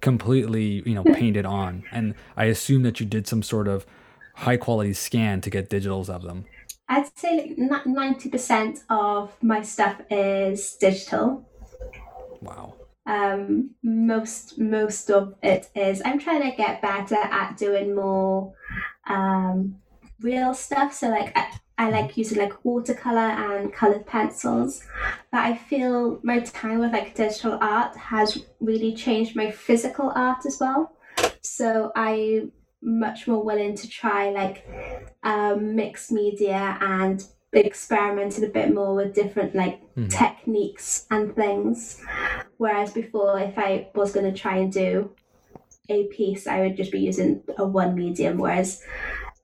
completely 0.00 0.82
you 0.86 0.94
know 0.94 1.04
painted 1.04 1.44
on, 1.44 1.84
and 1.92 2.14
I 2.36 2.46
assume 2.46 2.82
that 2.82 2.98
you 2.98 3.06
did 3.06 3.26
some 3.26 3.42
sort 3.42 3.68
of 3.68 3.86
high 4.34 4.56
quality 4.56 4.92
scan 4.92 5.40
to 5.42 5.50
get 5.50 5.70
digitals 5.70 6.08
of 6.08 6.22
them. 6.22 6.44
I'd 6.88 7.16
say 7.16 7.54
like 7.56 7.86
ninety 7.86 8.28
percent 8.28 8.80
of 8.88 9.36
my 9.42 9.62
stuff 9.62 10.00
is 10.10 10.74
digital. 10.74 11.48
Wow. 12.40 12.74
Um, 13.06 13.70
most 13.82 14.58
most 14.58 15.10
of 15.10 15.34
it 15.42 15.68
is. 15.74 16.02
I'm 16.04 16.18
trying 16.18 16.50
to 16.50 16.56
get 16.56 16.82
better 16.82 17.16
at 17.16 17.56
doing 17.56 17.94
more 17.94 18.52
um, 19.06 19.76
real 20.20 20.52
stuff. 20.54 20.92
So 20.92 21.08
like 21.08 21.36
I, 21.36 21.46
I 21.78 21.90
like 21.90 22.16
using 22.16 22.38
like 22.38 22.64
watercolor 22.64 23.18
and 23.18 23.72
colored 23.72 24.06
pencils, 24.06 24.82
but 25.32 25.40
I 25.40 25.56
feel 25.56 26.20
my 26.22 26.40
time 26.40 26.80
with 26.80 26.92
like 26.92 27.14
digital 27.14 27.56
art 27.60 27.96
has 27.96 28.44
really 28.60 28.94
changed 28.94 29.34
my 29.34 29.50
physical 29.50 30.12
art 30.14 30.44
as 30.44 30.58
well. 30.60 30.92
So 31.40 31.92
I 31.96 32.48
much 32.82 33.26
more 33.26 33.42
willing 33.42 33.76
to 33.76 33.88
try 33.88 34.30
like 34.30 34.66
um, 35.22 35.76
mixed 35.76 36.10
media 36.10 36.78
and 36.80 37.24
experimented 37.52 38.44
a 38.44 38.48
bit 38.48 38.72
more 38.72 38.94
with 38.94 39.14
different 39.14 39.54
like 39.54 39.82
mm-hmm. 39.94 40.08
techniques 40.08 41.06
and 41.10 41.34
things. 41.34 42.02
Whereas 42.56 42.92
before, 42.92 43.38
if 43.40 43.58
I 43.58 43.88
was 43.94 44.12
going 44.12 44.32
to 44.32 44.38
try 44.38 44.56
and 44.58 44.72
do 44.72 45.10
a 45.88 46.04
piece, 46.06 46.46
I 46.46 46.60
would 46.60 46.76
just 46.76 46.92
be 46.92 47.00
using 47.00 47.42
a 47.58 47.64
one 47.64 47.94
medium. 47.94 48.38
Whereas 48.38 48.82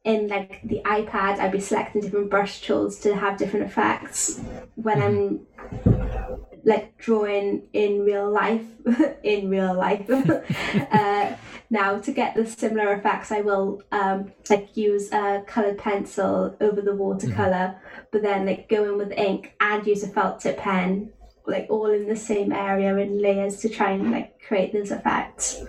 in 0.05 0.29
like 0.29 0.61
the 0.64 0.81
iPad, 0.85 1.38
I'd 1.38 1.53
be 1.53 1.61
selecting 1.61 2.01
different 2.01 2.31
brush 2.31 2.61
tools 2.61 3.01
to 3.01 3.16
have 3.16 3.38
different 3.38 3.66
effects. 3.66 4.40
When 4.77 4.99
mm-hmm. 5.01 5.92
I'm 5.94 6.56
like 6.66 6.98
drawing 6.98 7.62
in 7.72 8.00
real 8.00 8.31
life, 8.31 8.66
in 9.22 9.48
real 9.48 9.74
life, 9.74 10.11
uh, 10.92 11.37
now 11.70 11.98
to 11.98 12.12
get 12.12 12.35
the 12.35 12.46
similar 12.46 12.92
effects, 12.92 13.33
I 13.33 13.40
will 13.40 13.83
um, 13.92 14.33
like 14.50 14.76
use 14.76 15.11
a 15.12 15.42
colored 15.46 15.79
pencil 15.79 16.55
over 16.61 16.83
the 16.83 16.94
watercolor, 16.94 17.79
mm-hmm. 17.79 18.00
but 18.12 18.22
then 18.22 18.44
like 18.44 18.68
go 18.68 18.85
in 18.85 18.98
with 18.98 19.12
ink 19.12 19.55
and 19.61 19.87
use 19.87 20.02
a 20.02 20.09
felt 20.09 20.40
tip 20.40 20.59
pen, 20.59 21.12
like 21.46 21.66
all 21.70 21.87
in 21.87 22.09
the 22.09 22.16
same 22.16 22.52
area 22.52 22.94
in 22.98 23.22
layers 23.22 23.57
to 23.61 23.70
try 23.70 23.92
and 23.92 24.11
like 24.11 24.38
create 24.42 24.74
those 24.74 24.90
effects 24.90 25.64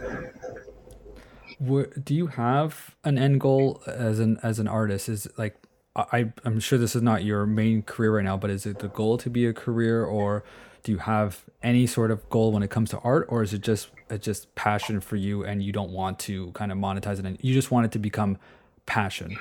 do 1.59 2.13
you 2.13 2.27
have 2.27 2.95
an 3.03 3.17
end 3.17 3.41
goal 3.41 3.81
as 3.87 4.19
an 4.19 4.37
as 4.43 4.59
an 4.59 4.67
artist? 4.67 5.09
Is 5.09 5.27
like 5.37 5.57
I 5.95 6.31
I'm 6.45 6.59
sure 6.59 6.77
this 6.77 6.95
is 6.95 7.01
not 7.01 7.23
your 7.23 7.45
main 7.45 7.81
career 7.81 8.15
right 8.17 8.23
now, 8.23 8.37
but 8.37 8.49
is 8.49 8.65
it 8.65 8.79
the 8.79 8.89
goal 8.89 9.17
to 9.17 9.29
be 9.29 9.45
a 9.45 9.53
career, 9.53 10.05
or 10.05 10.43
do 10.87 10.93
you 10.93 10.99
have 10.99 11.43
any 11.61 11.85
sort 11.85 12.11
of 12.11 12.29
goal 12.29 12.53
when 12.53 12.63
it 12.63 12.69
comes 12.69 12.91
to 12.91 12.99
art, 12.99 13.25
or 13.27 13.43
is 13.43 13.53
it 13.53 13.59
just 13.59 13.89
it's 14.09 14.23
just 14.23 14.55
passion 14.55 15.01
for 15.01 15.17
you 15.17 15.43
and 15.43 15.61
you 15.61 15.73
don't 15.73 15.91
want 15.91 16.17
to 16.17 16.49
kind 16.53 16.71
of 16.71 16.77
monetize 16.77 17.19
it 17.19 17.25
and 17.25 17.37
you 17.41 17.53
just 17.53 17.71
want 17.71 17.85
it 17.85 17.91
to 17.91 17.99
become 17.99 18.37
passion? 18.85 19.37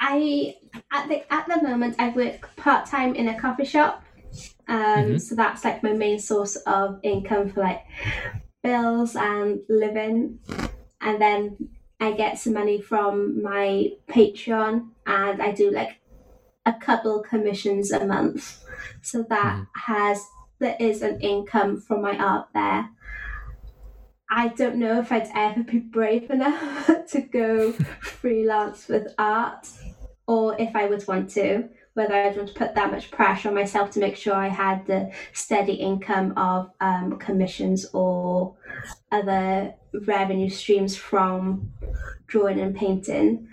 I 0.00 0.56
at 0.90 1.08
the 1.08 1.32
at 1.32 1.46
the 1.46 1.62
moment 1.62 1.94
I 2.00 2.08
work 2.08 2.56
part 2.56 2.86
time 2.86 3.14
in 3.14 3.28
a 3.28 3.38
coffee 3.38 3.64
shop. 3.64 4.02
Um, 4.66 4.76
mm-hmm. 4.76 5.16
so 5.18 5.36
that's 5.36 5.64
like 5.64 5.84
my 5.84 5.92
main 5.92 6.18
source 6.18 6.56
of 6.56 6.98
income 7.04 7.50
for 7.50 7.60
like 7.60 7.84
bills 8.64 9.14
and 9.14 9.60
living 9.68 10.40
and 11.00 11.20
then 11.20 11.68
I 12.00 12.12
get 12.12 12.38
some 12.40 12.54
money 12.54 12.80
from 12.80 13.44
my 13.44 13.90
Patreon 14.08 14.88
and 15.06 15.40
I 15.40 15.52
do 15.52 15.70
like 15.70 16.00
a 16.66 16.72
couple 16.72 17.20
commissions 17.20 17.92
a 17.92 18.04
month. 18.04 18.61
So 19.02 19.24
that 19.28 19.56
mm. 19.56 19.66
has 19.86 20.26
there 20.58 20.76
is 20.78 21.02
an 21.02 21.20
income 21.20 21.80
from 21.80 22.02
my 22.02 22.16
art 22.16 22.48
there. 22.54 22.88
I 24.30 24.48
don't 24.48 24.76
know 24.76 25.00
if 25.00 25.12
I'd 25.12 25.30
ever 25.34 25.62
be 25.62 25.78
brave 25.78 26.30
enough 26.30 26.86
to 27.10 27.20
go 27.20 27.72
freelance 28.00 28.88
with 28.88 29.12
art 29.18 29.68
or 30.26 30.58
if 30.60 30.74
I 30.74 30.86
would 30.86 31.06
want 31.06 31.30
to 31.30 31.68
whether 31.94 32.14
I 32.14 32.28
would 32.28 32.36
want 32.36 32.48
to 32.48 32.54
put 32.54 32.74
that 32.74 32.90
much 32.90 33.10
pressure 33.10 33.48
on 33.48 33.54
myself 33.54 33.90
to 33.92 34.00
make 34.00 34.16
sure 34.16 34.34
I 34.34 34.48
had 34.48 34.86
the 34.86 35.12
steady 35.32 35.74
income 35.74 36.32
of 36.36 36.70
um, 36.80 37.18
commissions 37.18 37.86
or 37.92 38.56
other 39.10 39.74
revenue 40.06 40.48
streams 40.48 40.96
from 40.96 41.70
drawing 42.26 42.60
and 42.60 42.74
painting. 42.74 43.48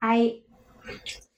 I 0.00 0.40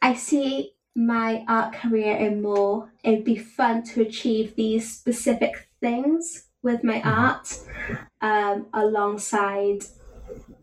I 0.01 0.15
see 0.15 0.73
my 0.97 1.45
art 1.49 1.73
career 1.73 2.17
and 2.17 2.43
more 2.43 2.93
it'd 3.05 3.25
be 3.25 3.37
fun 3.37 3.83
to 3.83 4.03
achieve 4.03 4.55
these 4.57 4.93
specific 4.93 5.69
things 5.81 6.49
with 6.63 6.83
my 6.85 7.01
mm-hmm. 7.01 7.09
art 7.09 7.59
um, 8.21 8.67
alongside 8.75 9.85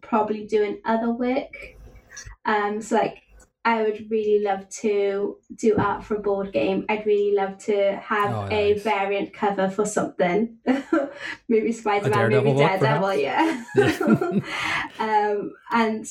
probably 0.02 0.46
doing 0.46 0.80
other 0.86 1.12
work 1.12 1.76
um, 2.46 2.82
so 2.82 2.96
like 2.96 3.22
I 3.68 3.84
would 3.84 4.10
really 4.10 4.42
love 4.46 4.70
to 4.80 5.40
do 5.54 5.76
art 5.76 6.02
for 6.06 6.16
a 6.16 6.22
board 6.22 6.54
game. 6.54 6.86
I'd 6.88 7.06
really 7.06 7.36
love 7.36 7.58
to 7.66 7.98
have 7.98 8.34
oh, 8.34 8.48
a 8.50 8.72
nice. 8.72 8.82
variant 8.82 9.34
cover 9.34 9.70
for 9.70 9.86
something. 9.86 10.56
maybe 11.50 11.74
Spider 11.74 12.10
Man, 12.10 12.30
maybe 12.30 12.54
Daredevil, 12.54 13.16
yeah. 13.16 13.66
yeah. 13.76 14.40
um, 15.00 15.52
and 15.70 16.06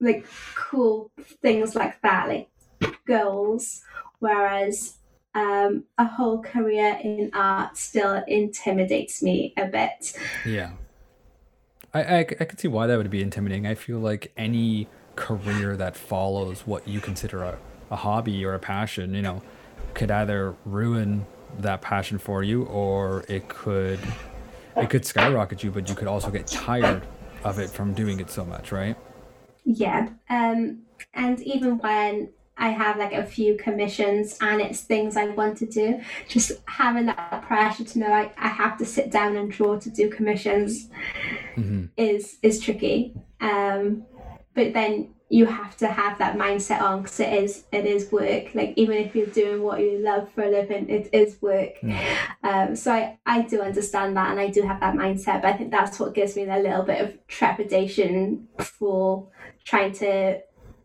like 0.00 0.26
cool 0.56 1.12
things 1.40 1.76
like 1.76 2.02
that, 2.02 2.26
like 2.26 2.48
goals. 3.06 3.82
Whereas 4.18 4.96
um, 5.34 5.84
a 5.98 6.04
whole 6.04 6.42
career 6.42 6.98
in 7.02 7.30
art 7.34 7.76
still 7.76 8.22
intimidates 8.26 9.22
me 9.22 9.52
a 9.56 9.66
bit. 9.66 10.16
Yeah. 10.44 10.72
I, 11.92 12.02
I, 12.02 12.18
I 12.18 12.44
can 12.44 12.58
see 12.58 12.68
why 12.68 12.86
that 12.86 12.96
would 12.96 13.10
be 13.10 13.22
intimidating. 13.22 13.66
I 13.66 13.74
feel 13.74 13.98
like 13.98 14.32
any 14.36 14.88
career 15.14 15.76
that 15.76 15.96
follows 15.96 16.66
what 16.66 16.86
you 16.86 17.00
consider 17.00 17.42
a, 17.42 17.58
a 17.90 17.96
hobby 17.96 18.44
or 18.44 18.54
a 18.54 18.58
passion, 18.58 19.14
you 19.14 19.22
know, 19.22 19.42
could 19.94 20.10
either 20.10 20.54
ruin 20.64 21.26
that 21.58 21.80
passion 21.80 22.18
for 22.18 22.42
you 22.42 22.64
or 22.64 23.24
it 23.28 23.48
could 23.48 23.98
it 24.76 24.90
could 24.90 25.06
skyrocket 25.06 25.64
you, 25.64 25.70
but 25.70 25.88
you 25.88 25.94
could 25.94 26.08
also 26.08 26.30
get 26.30 26.46
tired 26.46 27.06
of 27.44 27.58
it 27.58 27.70
from 27.70 27.94
doing 27.94 28.20
it 28.20 28.30
so 28.30 28.44
much, 28.44 28.72
right? 28.72 28.96
Yeah. 29.64 30.10
Um 30.28 30.82
and 31.14 31.40
even 31.42 31.78
when 31.78 32.30
I 32.58 32.70
have 32.70 32.96
like 32.96 33.12
a 33.12 33.24
few 33.24 33.56
commissions 33.56 34.38
and 34.40 34.60
it's 34.60 34.80
things 34.80 35.16
I 35.16 35.26
want 35.26 35.58
to 35.58 35.66
do. 35.66 36.00
Just 36.28 36.52
having 36.66 37.06
that 37.06 37.42
pressure 37.46 37.84
to 37.84 37.98
know 37.98 38.12
I, 38.12 38.32
I 38.38 38.48
have 38.48 38.78
to 38.78 38.84
sit 38.86 39.10
down 39.10 39.36
and 39.36 39.50
draw 39.50 39.78
to 39.78 39.90
do 39.90 40.08
commissions 40.08 40.88
mm-hmm. 41.56 41.86
is 41.96 42.38
is 42.42 42.60
tricky. 42.60 43.14
Um, 43.40 44.04
but 44.54 44.72
then 44.72 45.14
you 45.28 45.44
have 45.44 45.76
to 45.76 45.88
have 45.88 46.18
that 46.18 46.36
mindset 46.36 46.80
on 46.80 47.02
because 47.02 47.18
it 47.18 47.32
is 47.32 47.64
it 47.72 47.84
is 47.84 48.12
work 48.12 48.54
like 48.54 48.72
even 48.76 48.96
if 48.96 49.14
you're 49.14 49.26
doing 49.26 49.60
what 49.60 49.80
you 49.80 49.98
love 49.98 50.30
for 50.32 50.44
a 50.44 50.48
living 50.48 50.88
it 50.88 51.10
is 51.12 51.42
work 51.42 51.72
mm. 51.82 52.16
um, 52.44 52.76
so 52.76 52.92
I, 52.92 53.18
I 53.26 53.42
do 53.42 53.60
understand 53.60 54.16
that 54.16 54.30
and 54.30 54.38
I 54.38 54.50
do 54.50 54.62
have 54.62 54.78
that 54.78 54.94
mindset 54.94 55.42
but 55.42 55.46
I 55.46 55.52
think 55.54 55.72
that's 55.72 55.98
what 55.98 56.14
gives 56.14 56.36
me 56.36 56.44
a 56.44 56.58
little 56.58 56.84
bit 56.84 57.00
of 57.00 57.26
trepidation 57.26 58.46
for 58.58 59.26
trying 59.64 59.90
to 59.94 60.40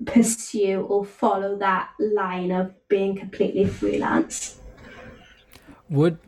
pursue 0.06 0.82
or 0.82 1.06
follow 1.06 1.58
that 1.58 1.90
line 2.00 2.52
of 2.52 2.74
being 2.88 3.16
completely 3.18 3.66
freelance? 3.66 4.60
Would 5.90 6.20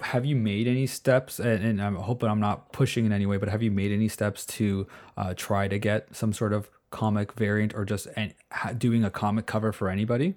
have 0.00 0.24
you 0.24 0.34
made 0.34 0.66
any 0.66 0.86
steps 0.86 1.38
and, 1.38 1.62
and, 1.62 1.80
i'm 1.80 1.94
hoping 1.94 2.28
i'm 2.28 2.40
not 2.40 2.72
pushing 2.72 3.04
in 3.04 3.12
any 3.12 3.24
way 3.24 3.36
but 3.36 3.48
have 3.48 3.62
you 3.62 3.70
made 3.70 3.92
any 3.92 4.08
steps 4.08 4.44
to 4.44 4.84
uh, 5.16 5.32
try 5.36 5.68
to 5.68 5.78
get 5.78 6.08
some 6.16 6.32
sort 6.32 6.52
of 6.52 6.68
comic 6.92 7.32
variant 7.32 7.74
or 7.74 7.84
just 7.84 8.06
an, 8.14 8.32
doing 8.78 9.02
a 9.02 9.10
comic 9.10 9.46
cover 9.46 9.72
for 9.72 9.88
anybody? 9.88 10.36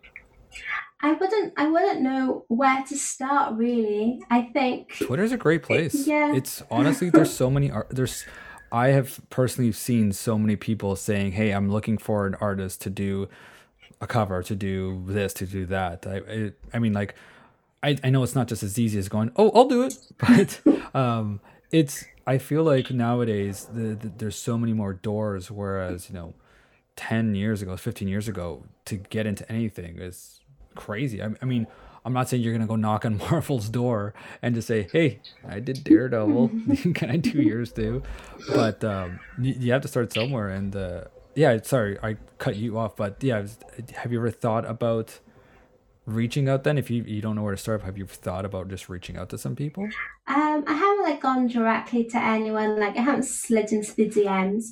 I 1.02 1.12
wouldn't 1.12 1.54
i 1.58 1.68
wouldn't 1.68 2.02
know 2.02 2.46
where 2.48 2.84
to 2.88 2.98
start 2.98 3.56
really. 3.56 4.24
I 4.32 4.44
think 4.54 4.96
twitter's 4.98 5.32
a 5.32 5.38
great 5.38 5.62
place. 5.62 6.08
yeah. 6.08 6.34
It's 6.34 6.63
honestly 6.72 7.12
there's 7.12 7.32
so 7.32 7.52
many 7.52 7.70
art 7.70 7.89
there's 7.91 8.26
i 8.76 8.88
have 8.90 9.20
personally 9.30 9.72
seen 9.72 10.12
so 10.12 10.38
many 10.38 10.56
people 10.56 10.96
saying 10.96 11.32
hey 11.32 11.52
i'm 11.52 11.70
looking 11.72 11.98
for 11.98 12.28
an 12.28 12.36
artist 12.36 12.82
to 12.82 12.90
do 12.90 13.28
a 14.02 14.08
cover, 14.08 14.44
to 14.44 14.56
do 14.56 15.04
this, 15.06 15.34
to 15.34 15.46
do 15.46 15.66
that. 15.68 16.06
I, 16.08 16.18
I, 16.18 16.52
I 16.74 16.80
mean, 16.80 16.94
like, 16.94 17.16
I, 17.84 17.98
I 18.04 18.10
know 18.10 18.24
it's 18.24 18.36
not 18.36 18.48
just 18.48 18.64
as 18.64 18.80
easy 18.80 18.98
as 18.98 19.10
going, 19.10 19.32
oh, 19.36 19.52
I'll 19.52 19.68
do 19.68 19.84
it, 19.84 19.98
but 20.18 20.62
um, 20.96 21.40
it's. 21.72 22.06
I 22.28 22.40
feel 22.40 22.64
like 22.64 22.90
nowadays 22.90 23.68
the, 23.72 23.94
the, 23.94 24.08
there's 24.08 24.36
so 24.36 24.58
many 24.58 24.74
more 24.74 24.94
doors, 24.94 25.52
whereas 25.52 26.10
you 26.10 26.16
know, 26.16 26.34
ten 26.96 27.36
years 27.36 27.62
ago, 27.62 27.78
fifteen 27.78 28.08
years 28.08 28.28
ago, 28.28 28.64
to 28.86 28.96
get 28.96 29.28
into 29.28 29.50
anything 29.52 30.00
is 30.00 30.40
crazy. 30.74 31.22
I, 31.22 31.30
I 31.40 31.46
mean, 31.46 31.68
I'm 32.06 32.13
not 32.13 32.30
saying 32.30 32.44
you're 32.44 32.54
gonna 32.54 32.68
go 32.68 32.76
knock 32.76 33.04
on 33.04 33.18
Marvel's 33.30 33.68
door 33.68 34.13
and 34.41 34.54
just 34.54 34.68
say, 34.68 34.88
"Hey, 34.91 35.20
I 35.48 35.60
did 35.60 35.84
Daredevil. 35.84 36.52
Can 36.94 37.10
I 37.10 37.18
do 37.18 37.41
yours 37.41 37.72
too?" 37.72 38.04
But 38.54 38.84
um, 38.84 39.20
you, 39.41 39.56
you 39.58 39.72
have 39.74 39.82
to 39.82 39.88
start 39.88 40.13
somewhere. 40.13 40.50
And 40.50 40.76
uh, 40.76 41.06
yeah, 41.34 41.58
sorry, 41.63 41.98
I 42.02 42.18
cut 42.38 42.56
you 42.56 42.78
off. 42.78 42.96
But 42.96 43.24
yeah, 43.24 43.46
have 43.96 44.12
you 44.12 44.20
ever 44.20 44.32
thought 44.32 44.65
about 44.65 45.20
reaching 46.06 46.48
out 46.48 46.63
then 46.63 46.78
if 46.78 46.91
you, 46.91 47.04
you 47.04 47.20
don't 47.20 47.36
know 47.36 47.41
where 47.41 47.56
to 47.56 47.62
start 47.62 47.82
have 47.82 47.98
you 47.98 48.06
thought 48.06 48.46
about 48.46 48.68
just 48.70 48.89
reaching 48.89 49.18
out 49.18 49.28
to 49.30 49.38
some 49.38 49.56
people 49.56 49.84
um 50.28 50.63
i 50.68 50.74
haven't 50.74 51.04
like 51.04 51.20
gone 51.20 51.48
directly 51.48 52.04
to 52.04 52.18
anyone 52.18 52.80
like 52.80 52.96
i 52.96 53.02
haven't 53.02 53.24
slid 53.24 53.72
into 53.72 53.91
the 53.96 54.08
dms 54.08 54.68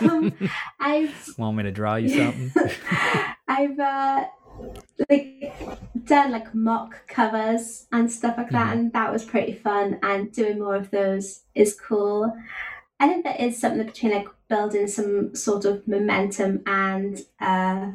um 0.00 0.32
i've 0.80 1.34
want 1.36 1.54
me 1.54 1.62
to 1.62 1.70
draw 1.70 1.96
you 1.96 2.08
something 2.08 2.50
i've 3.46 3.78
uh 3.78 4.24
like 5.08 5.54
done 6.04 6.32
like 6.32 6.54
mock 6.54 7.06
covers 7.06 7.86
and 7.92 8.10
stuff 8.10 8.36
like 8.36 8.50
that 8.50 8.68
mm-hmm. 8.68 8.78
and 8.78 8.92
that 8.92 9.12
was 9.12 9.24
pretty 9.24 9.52
fun 9.52 9.98
and 10.02 10.32
doing 10.32 10.58
more 10.58 10.74
of 10.74 10.90
those 10.90 11.42
is 11.54 11.78
cool 11.78 12.32
i 13.00 13.06
think 13.06 13.24
there 13.24 13.36
is 13.38 13.60
something 13.60 13.86
between 13.86 14.12
like 14.12 14.28
building 14.48 14.86
some 14.86 15.34
sort 15.34 15.64
of 15.64 15.86
momentum 15.86 16.62
and 16.66 17.20
uh, 17.40 17.92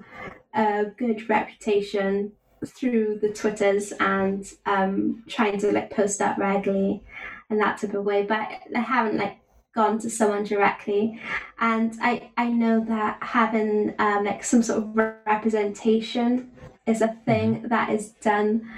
a 0.54 0.86
good 0.98 1.28
reputation 1.30 2.32
through 2.66 3.20
the 3.22 3.30
Twitters 3.30 3.92
and 4.00 4.46
um, 4.66 5.24
trying 5.28 5.58
to 5.60 5.72
like 5.72 5.92
post 5.92 6.22
up 6.22 6.38
regularly 6.38 7.04
and 7.50 7.60
that 7.60 7.80
type 7.80 7.94
of 7.94 8.04
way. 8.04 8.24
But 8.24 8.48
I 8.76 8.80
haven't 8.80 9.18
like 9.18 9.38
gone 9.76 10.00
to 10.00 10.10
someone 10.10 10.44
directly, 10.44 11.20
and 11.60 11.94
I 12.02 12.32
I 12.38 12.50
know 12.50 12.84
that 12.86 13.18
having 13.22 13.96
um, 14.00 14.24
like 14.24 14.44
some 14.44 14.64
sort 14.64 14.84
of 14.84 14.96
representation 14.96 16.52
is 16.86 17.02
a 17.02 17.16
thing 17.26 17.56
mm-hmm. 17.56 17.68
that 17.70 17.90
is 17.90 18.10
done. 18.22 18.70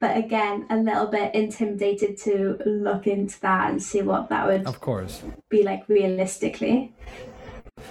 But 0.00 0.16
again, 0.16 0.66
a 0.70 0.76
little 0.76 1.06
bit 1.06 1.34
intimidated 1.34 2.18
to 2.18 2.58
look 2.66 3.06
into 3.06 3.40
that 3.40 3.70
and 3.70 3.82
see 3.82 4.02
what 4.02 4.28
that 4.28 4.46
would 4.46 4.66
of 4.66 4.80
course 4.80 5.22
be 5.48 5.62
like 5.62 5.88
realistically. 5.88 6.94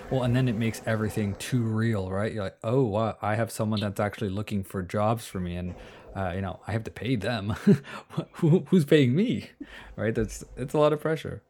Well, 0.09 0.23
and 0.23 0.35
then 0.35 0.47
it 0.47 0.55
makes 0.55 0.81
everything 0.85 1.35
too 1.35 1.61
real, 1.61 2.09
right? 2.11 2.33
You're 2.33 2.43
like, 2.43 2.57
oh, 2.63 2.83
wow, 2.83 3.17
I 3.21 3.35
have 3.35 3.51
someone 3.51 3.79
that's 3.79 3.99
actually 3.99 4.29
looking 4.29 4.63
for 4.63 4.83
jobs 4.83 5.25
for 5.25 5.39
me, 5.39 5.55
and 5.55 5.75
uh, 6.15 6.33
you 6.35 6.41
know, 6.41 6.59
I 6.67 6.71
have 6.71 6.83
to 6.85 6.91
pay 6.91 7.15
them. 7.15 7.49
Who, 8.33 8.65
who's 8.69 8.85
paying 8.85 9.15
me, 9.15 9.49
right? 9.95 10.13
That's 10.13 10.43
it's 10.55 10.73
a 10.73 10.77
lot 10.77 10.93
of 10.93 10.99
pressure. 11.01 11.41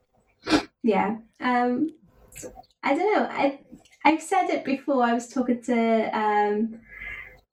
Yeah. 0.84 1.18
Um, 1.40 1.90
I 2.84 2.96
don't 2.96 3.14
know. 3.14 3.28
I 3.30 3.60
I've 4.06 4.22
said 4.22 4.50
it 4.50 4.64
before. 4.64 5.04
I 5.04 5.14
was 5.14 5.28
talking 5.28 5.62
to 5.64 6.18
um, 6.18 6.80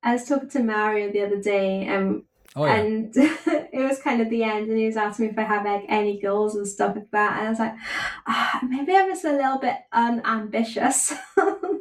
I 0.05 0.13
was 0.13 0.25
talking 0.25 0.51
to 0.51 0.63
Mario 0.63 1.11
the 1.11 1.23
other 1.23 1.41
day, 1.41 1.87
and 1.87 2.23
Oh, 2.57 2.67
yeah. 2.67 2.77
And 2.77 3.13
it 3.17 3.89
was 3.89 4.01
kind 4.01 4.21
of 4.21 4.31
the 4.31 4.45
end, 4.45 4.69
and 4.69 4.79
he 4.79 4.87
was 4.87 4.97
asking 4.97 5.27
me 5.27 5.33
if 5.33 5.39
I 5.39 5.43
have 5.43 5.65
like 5.65 5.85
any 5.89 6.21
goals 6.21 6.55
and 6.55 6.67
stuff 6.67 6.95
like 6.95 7.11
that. 7.11 7.39
And 7.39 7.47
I 7.47 7.51
was 7.51 7.59
like, 7.59 7.75
oh, 8.29 8.61
maybe 8.69 8.95
I'm 8.95 9.09
just 9.09 9.25
a 9.25 9.33
little 9.33 9.59
bit 9.59 9.77
unambitious. 9.93 11.15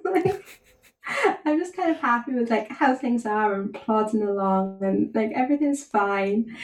like, 0.03 0.61
I'm 1.45 1.59
just 1.59 1.75
kind 1.75 1.91
of 1.91 1.97
happy 1.97 2.33
with 2.33 2.49
like 2.49 2.71
how 2.71 2.95
things 2.95 3.25
are 3.25 3.53
and 3.53 3.73
plodding 3.73 4.23
along, 4.23 4.79
and 4.81 5.13
like 5.13 5.31
everything's 5.35 5.83
fine. 5.83 6.57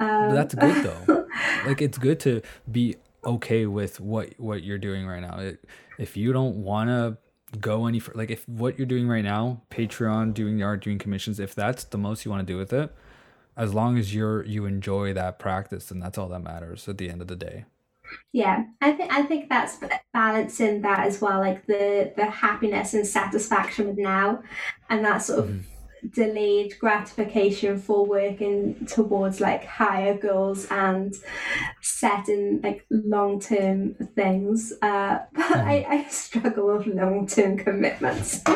Um, 0.00 0.34
that's 0.34 0.54
good 0.56 0.84
though. 0.84 1.28
like 1.66 1.80
it's 1.80 1.98
good 1.98 2.18
to 2.20 2.42
be 2.70 2.96
okay 3.24 3.66
with 3.66 4.00
what 4.00 4.34
what 4.38 4.64
you're 4.64 4.78
doing 4.78 5.06
right 5.06 5.20
now. 5.20 5.38
It, 5.38 5.64
if 5.96 6.16
you 6.16 6.32
don't 6.32 6.56
want 6.64 6.90
to 6.90 7.18
go 7.60 7.86
any 7.86 7.98
further. 7.98 8.18
like 8.18 8.30
if 8.30 8.48
what 8.48 8.78
you're 8.78 8.86
doing 8.86 9.08
right 9.08 9.24
now, 9.24 9.62
Patreon, 9.70 10.34
doing 10.34 10.56
the 10.56 10.62
art, 10.62 10.82
doing 10.82 10.98
commissions, 10.98 11.38
if 11.38 11.54
that's 11.54 11.84
the 11.84 11.98
most 11.98 12.24
you 12.24 12.30
want 12.30 12.46
to 12.46 12.52
do 12.52 12.58
with 12.58 12.72
it 12.72 12.92
as 13.56 13.74
long 13.74 13.98
as 13.98 14.14
you're 14.14 14.44
you 14.44 14.66
enjoy 14.66 15.12
that 15.12 15.38
practice 15.38 15.90
and 15.90 16.02
that's 16.02 16.18
all 16.18 16.28
that 16.28 16.40
matters 16.40 16.88
at 16.88 16.98
the 16.98 17.08
end 17.08 17.20
of 17.20 17.28
the 17.28 17.36
day 17.36 17.64
yeah 18.32 18.64
i 18.80 18.92
think 18.92 19.12
i 19.12 19.22
think 19.22 19.48
that's 19.48 19.78
balancing 20.12 20.82
that 20.82 21.00
as 21.00 21.20
well 21.20 21.40
like 21.40 21.64
the 21.66 22.12
the 22.16 22.26
happiness 22.26 22.94
and 22.94 23.06
satisfaction 23.06 23.88
with 23.88 23.98
now 23.98 24.42
and 24.88 25.04
that 25.04 25.18
sort 25.18 25.40
of 25.40 25.46
mm-hmm. 25.46 25.60
Delayed 26.10 26.78
gratification 26.78 27.78
for 27.78 28.04
working 28.06 28.86
towards 28.86 29.40
like 29.40 29.64
higher 29.64 30.16
goals 30.16 30.66
and 30.70 31.14
setting 31.80 32.60
like 32.62 32.84
long-term 32.90 33.94
things 34.14 34.72
uh 34.82 35.18
but. 35.32 35.56
I, 35.56 35.86
I 35.88 36.04
struggle 36.08 36.76
with 36.76 36.86
long-term 36.86 37.58
commitments 37.58 38.42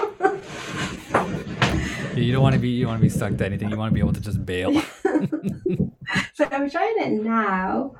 you 2.18 2.32
don't 2.32 2.42
want 2.42 2.54
to 2.54 2.58
be 2.58 2.70
you 2.70 2.86
want 2.86 2.98
to 2.98 3.02
be 3.02 3.08
stuck 3.08 3.36
to 3.36 3.46
anything. 3.46 3.70
You 3.70 3.76
want 3.76 3.90
to 3.90 3.94
be 3.94 4.00
able 4.00 4.12
to 4.12 4.20
just 4.20 4.44
bail. 4.44 4.72
so 6.34 6.48
I'm 6.50 6.70
trying 6.70 6.96
it 6.98 7.22
now, 7.22 7.94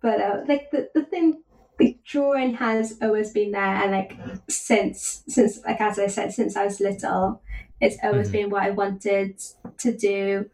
but 0.00 0.20
uh, 0.20 0.40
like 0.46 0.70
the 0.70 0.90
the 0.94 1.04
thing, 1.04 1.42
the 1.78 1.98
drawing 2.04 2.54
has 2.54 2.98
always 3.02 3.32
been 3.32 3.52
there, 3.52 3.62
and 3.62 3.92
like 3.92 4.16
since 4.48 5.22
since 5.28 5.60
like 5.64 5.80
as 5.80 5.98
I 5.98 6.08
said, 6.08 6.32
since 6.32 6.56
I 6.56 6.64
was 6.64 6.80
little, 6.80 7.42
it's 7.80 7.96
always 8.02 8.28
mm-hmm. 8.28 8.32
been 8.32 8.50
what 8.50 8.62
I 8.62 8.70
wanted 8.70 9.40
to 9.78 9.96
do 9.96 10.50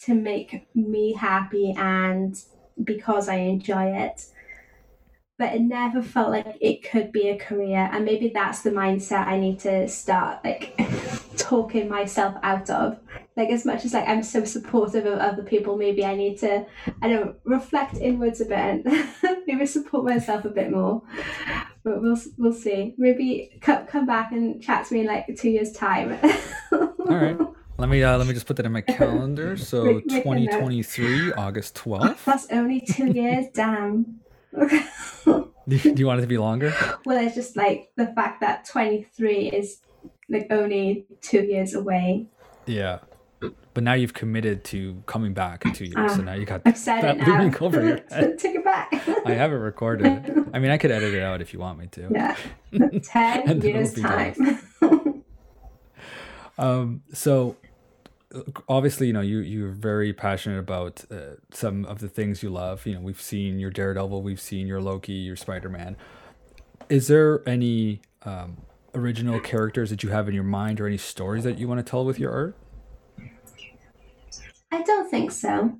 to 0.00 0.14
make 0.14 0.68
me 0.74 1.12
happy 1.12 1.74
and 1.76 2.40
because 2.82 3.28
I 3.28 3.36
enjoy 3.36 3.96
it. 3.96 4.26
But 5.38 5.54
it 5.54 5.60
never 5.60 6.02
felt 6.02 6.30
like 6.30 6.58
it 6.60 6.88
could 6.88 7.12
be 7.12 7.28
a 7.28 7.38
career 7.38 7.88
and 7.92 8.04
maybe 8.04 8.28
that's 8.34 8.62
the 8.62 8.70
mindset 8.70 9.28
i 9.28 9.38
need 9.38 9.60
to 9.60 9.86
start 9.86 10.44
like 10.44 10.76
talking 11.36 11.88
myself 11.88 12.34
out 12.42 12.68
of. 12.70 12.98
Like 13.36 13.50
as 13.50 13.64
much 13.64 13.84
as 13.84 13.94
like 13.94 14.08
i'm 14.08 14.24
so 14.24 14.44
supportive 14.44 15.06
of 15.06 15.20
other 15.20 15.44
people 15.44 15.76
maybe 15.76 16.04
i 16.04 16.16
need 16.16 16.38
to 16.38 16.66
i 17.02 17.08
don't 17.08 17.36
reflect 17.44 17.96
inwards 17.98 18.40
a 18.40 18.46
bit 18.46 18.58
and 18.58 19.08
maybe 19.46 19.64
support 19.64 20.04
myself 20.04 20.44
a 20.44 20.48
bit 20.48 20.72
more 20.72 21.02
but 21.88 22.02
we'll 22.02 22.18
we'll 22.36 22.52
see 22.52 22.94
maybe 22.98 23.58
come, 23.60 23.86
come 23.86 24.06
back 24.06 24.32
and 24.32 24.62
chat 24.62 24.86
to 24.86 24.94
me 24.94 25.00
in 25.00 25.06
like 25.06 25.26
two 25.36 25.50
years 25.50 25.72
time 25.72 26.18
all 26.72 26.94
right 27.06 27.38
let 27.78 27.88
me 27.88 28.02
uh, 28.02 28.18
let 28.18 28.26
me 28.26 28.34
just 28.34 28.46
put 28.46 28.56
that 28.56 28.66
in 28.66 28.72
my 28.72 28.80
calendar. 28.80 29.56
So 29.56 30.00
2023, 30.00 31.32
August 31.34 31.76
12th. 31.76 32.24
That's 32.24 32.50
only 32.50 32.80
two 32.80 33.12
years. 33.12 33.46
Damn 33.54 34.18
do, 35.68 35.76
you, 35.76 35.94
do 35.94 35.94
you 35.96 36.06
want 36.06 36.18
it 36.18 36.22
to 36.22 36.28
be 36.28 36.38
longer? 36.38 36.72
Well, 37.04 37.24
it's 37.24 37.34
just 37.34 37.56
like 37.56 37.90
the 37.96 38.06
fact 38.06 38.40
that 38.40 38.66
23 38.66 39.50
is 39.50 39.80
like 40.28 40.46
only 40.50 41.06
two 41.20 41.42
years 41.42 41.74
away. 41.74 42.26
Yeah. 42.66 42.98
But 43.78 43.84
now 43.84 43.92
you've 43.92 44.12
committed 44.12 44.64
to 44.64 45.00
coming 45.06 45.34
back 45.34 45.64
in 45.64 45.72
two 45.72 45.84
years, 45.84 46.10
uh, 46.10 46.16
so 46.16 46.22
now 46.22 46.32
you 46.32 46.44
got 46.44 46.62
I've 46.64 46.76
said 46.76 47.00
that 47.00 47.18
looming 47.18 47.56
over 47.60 47.80
your 47.80 48.00
head. 48.10 48.36
Take 48.36 48.56
it 48.56 48.64
back. 48.64 48.92
I 49.24 49.34
have 49.34 49.52
it 49.52 49.54
recorded. 49.54 50.48
I 50.52 50.58
mean, 50.58 50.72
I 50.72 50.78
could 50.78 50.90
edit 50.90 51.14
it 51.14 51.22
out 51.22 51.40
if 51.40 51.52
you 51.52 51.60
want 51.60 51.78
me 51.78 51.86
to. 51.92 52.08
Yeah, 52.10 52.36
ten 53.04 53.60
years 53.60 53.94
time. 53.94 54.64
um. 56.58 57.02
So 57.12 57.54
obviously 58.68 59.06
you 59.06 59.12
know 59.12 59.20
you 59.20 59.38
you're 59.38 59.70
very 59.70 60.12
passionate 60.12 60.58
about 60.58 61.04
uh, 61.12 61.36
some 61.52 61.84
of 61.84 62.00
the 62.00 62.08
things 62.08 62.42
you 62.42 62.50
love 62.50 62.84
you 62.84 62.94
know 62.94 63.00
we've 63.00 63.22
seen 63.22 63.60
your 63.60 63.70
daredevil 63.70 64.20
we've 64.22 64.40
seen 64.40 64.66
your 64.66 64.82
loki 64.82 65.12
your 65.12 65.34
spider-man 65.34 65.96
is 66.90 67.06
there 67.06 67.48
any 67.48 68.02
um, 68.24 68.58
original 68.94 69.40
characters 69.40 69.88
that 69.88 70.02
you 70.02 70.10
have 70.10 70.28
in 70.28 70.34
your 70.34 70.44
mind 70.44 70.78
or 70.78 70.86
any 70.86 70.98
stories 70.98 71.44
that 71.44 71.58
you 71.58 71.66
want 71.66 71.78
to 71.78 71.88
tell 71.88 72.04
with 72.04 72.18
your 72.18 72.30
art 72.30 72.54
don't 75.08 75.10
think 75.10 75.30
so 75.30 75.78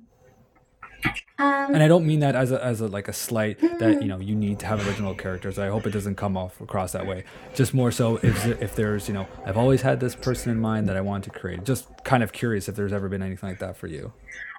um, 1.37 1.73
and 1.73 1.81
I 1.81 1.87
don't 1.87 2.05
mean 2.05 2.19
that 2.19 2.35
as 2.35 2.51
a, 2.51 2.61
as 2.63 2.81
a 2.81 2.87
like 2.87 3.07
a 3.07 3.13
slight 3.13 3.59
that 3.79 4.01
you 4.01 4.09
know 4.09 4.19
you 4.19 4.35
need 4.35 4.59
to 4.59 4.65
have 4.65 4.85
original 4.85 5.15
characters. 5.15 5.57
I 5.57 5.69
hope 5.69 5.87
it 5.87 5.91
doesn't 5.91 6.15
come 6.15 6.35
off 6.35 6.59
across 6.59 6.91
that 6.91 7.07
way. 7.07 7.23
Just 7.55 7.73
more 7.73 7.91
so 7.91 8.17
if 8.17 8.45
if 8.61 8.75
there's 8.75 9.07
you 9.07 9.13
know 9.13 9.25
I've 9.45 9.55
always 9.55 9.81
had 9.81 10.01
this 10.01 10.15
person 10.15 10.51
in 10.51 10.59
mind 10.59 10.89
that 10.89 10.97
I 10.97 11.01
want 11.01 11.23
to 11.23 11.29
create. 11.29 11.63
Just 11.63 11.87
kind 12.03 12.23
of 12.23 12.33
curious 12.33 12.67
if 12.67 12.75
there's 12.75 12.91
ever 12.91 13.07
been 13.07 13.23
anything 13.23 13.47
like 13.47 13.59
that 13.59 13.77
for 13.77 13.87
you. 13.87 14.11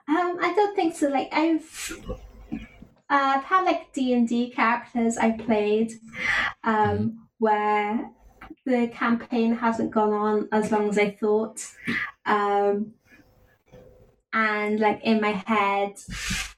Um, 0.09 0.39
I 0.41 0.55
don't 0.57 0.75
think 0.75 0.97
so. 0.97 1.09
Like 1.09 1.29
I've 1.33 1.93
uh, 2.53 2.57
I've 3.11 3.45
had 3.45 3.65
like 3.65 3.93
D 3.93 4.15
and 4.15 4.27
D 4.27 4.49
characters 4.49 5.19
I 5.19 5.33
played, 5.33 5.93
um, 6.65 6.75
mm-hmm. 6.75 7.09
where 7.39 8.11
the 8.65 8.89
campaign 8.89 9.55
hasn't 9.55 9.91
gone 9.91 10.15
on 10.15 10.49
as 10.51 10.73
long 10.73 10.89
as 10.89 10.97
I 10.97 11.11
thought. 11.11 11.63
Um, 12.25 12.95
and 14.33 14.81
like 14.81 15.01
in 15.03 15.21
my 15.21 15.31
head 15.47 15.95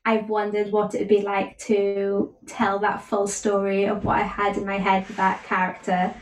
I've 0.05 0.29
wondered 0.29 0.73
what 0.73 0.95
it 0.95 1.01
would 1.01 1.09
be 1.09 1.23
like 1.23 1.59
to 1.59 2.35
tell 2.47 2.81
that 2.81 3.03
full 3.05 3.29
story 3.29 3.85
of 3.85 4.05
what 4.05 4.19
I 4.19 4.23
had 4.23 4.57
in 4.57 4.67
my 4.67 4.79
head 4.79 5.07
for 5.07 5.13
that 5.13 5.45
character 5.45 6.13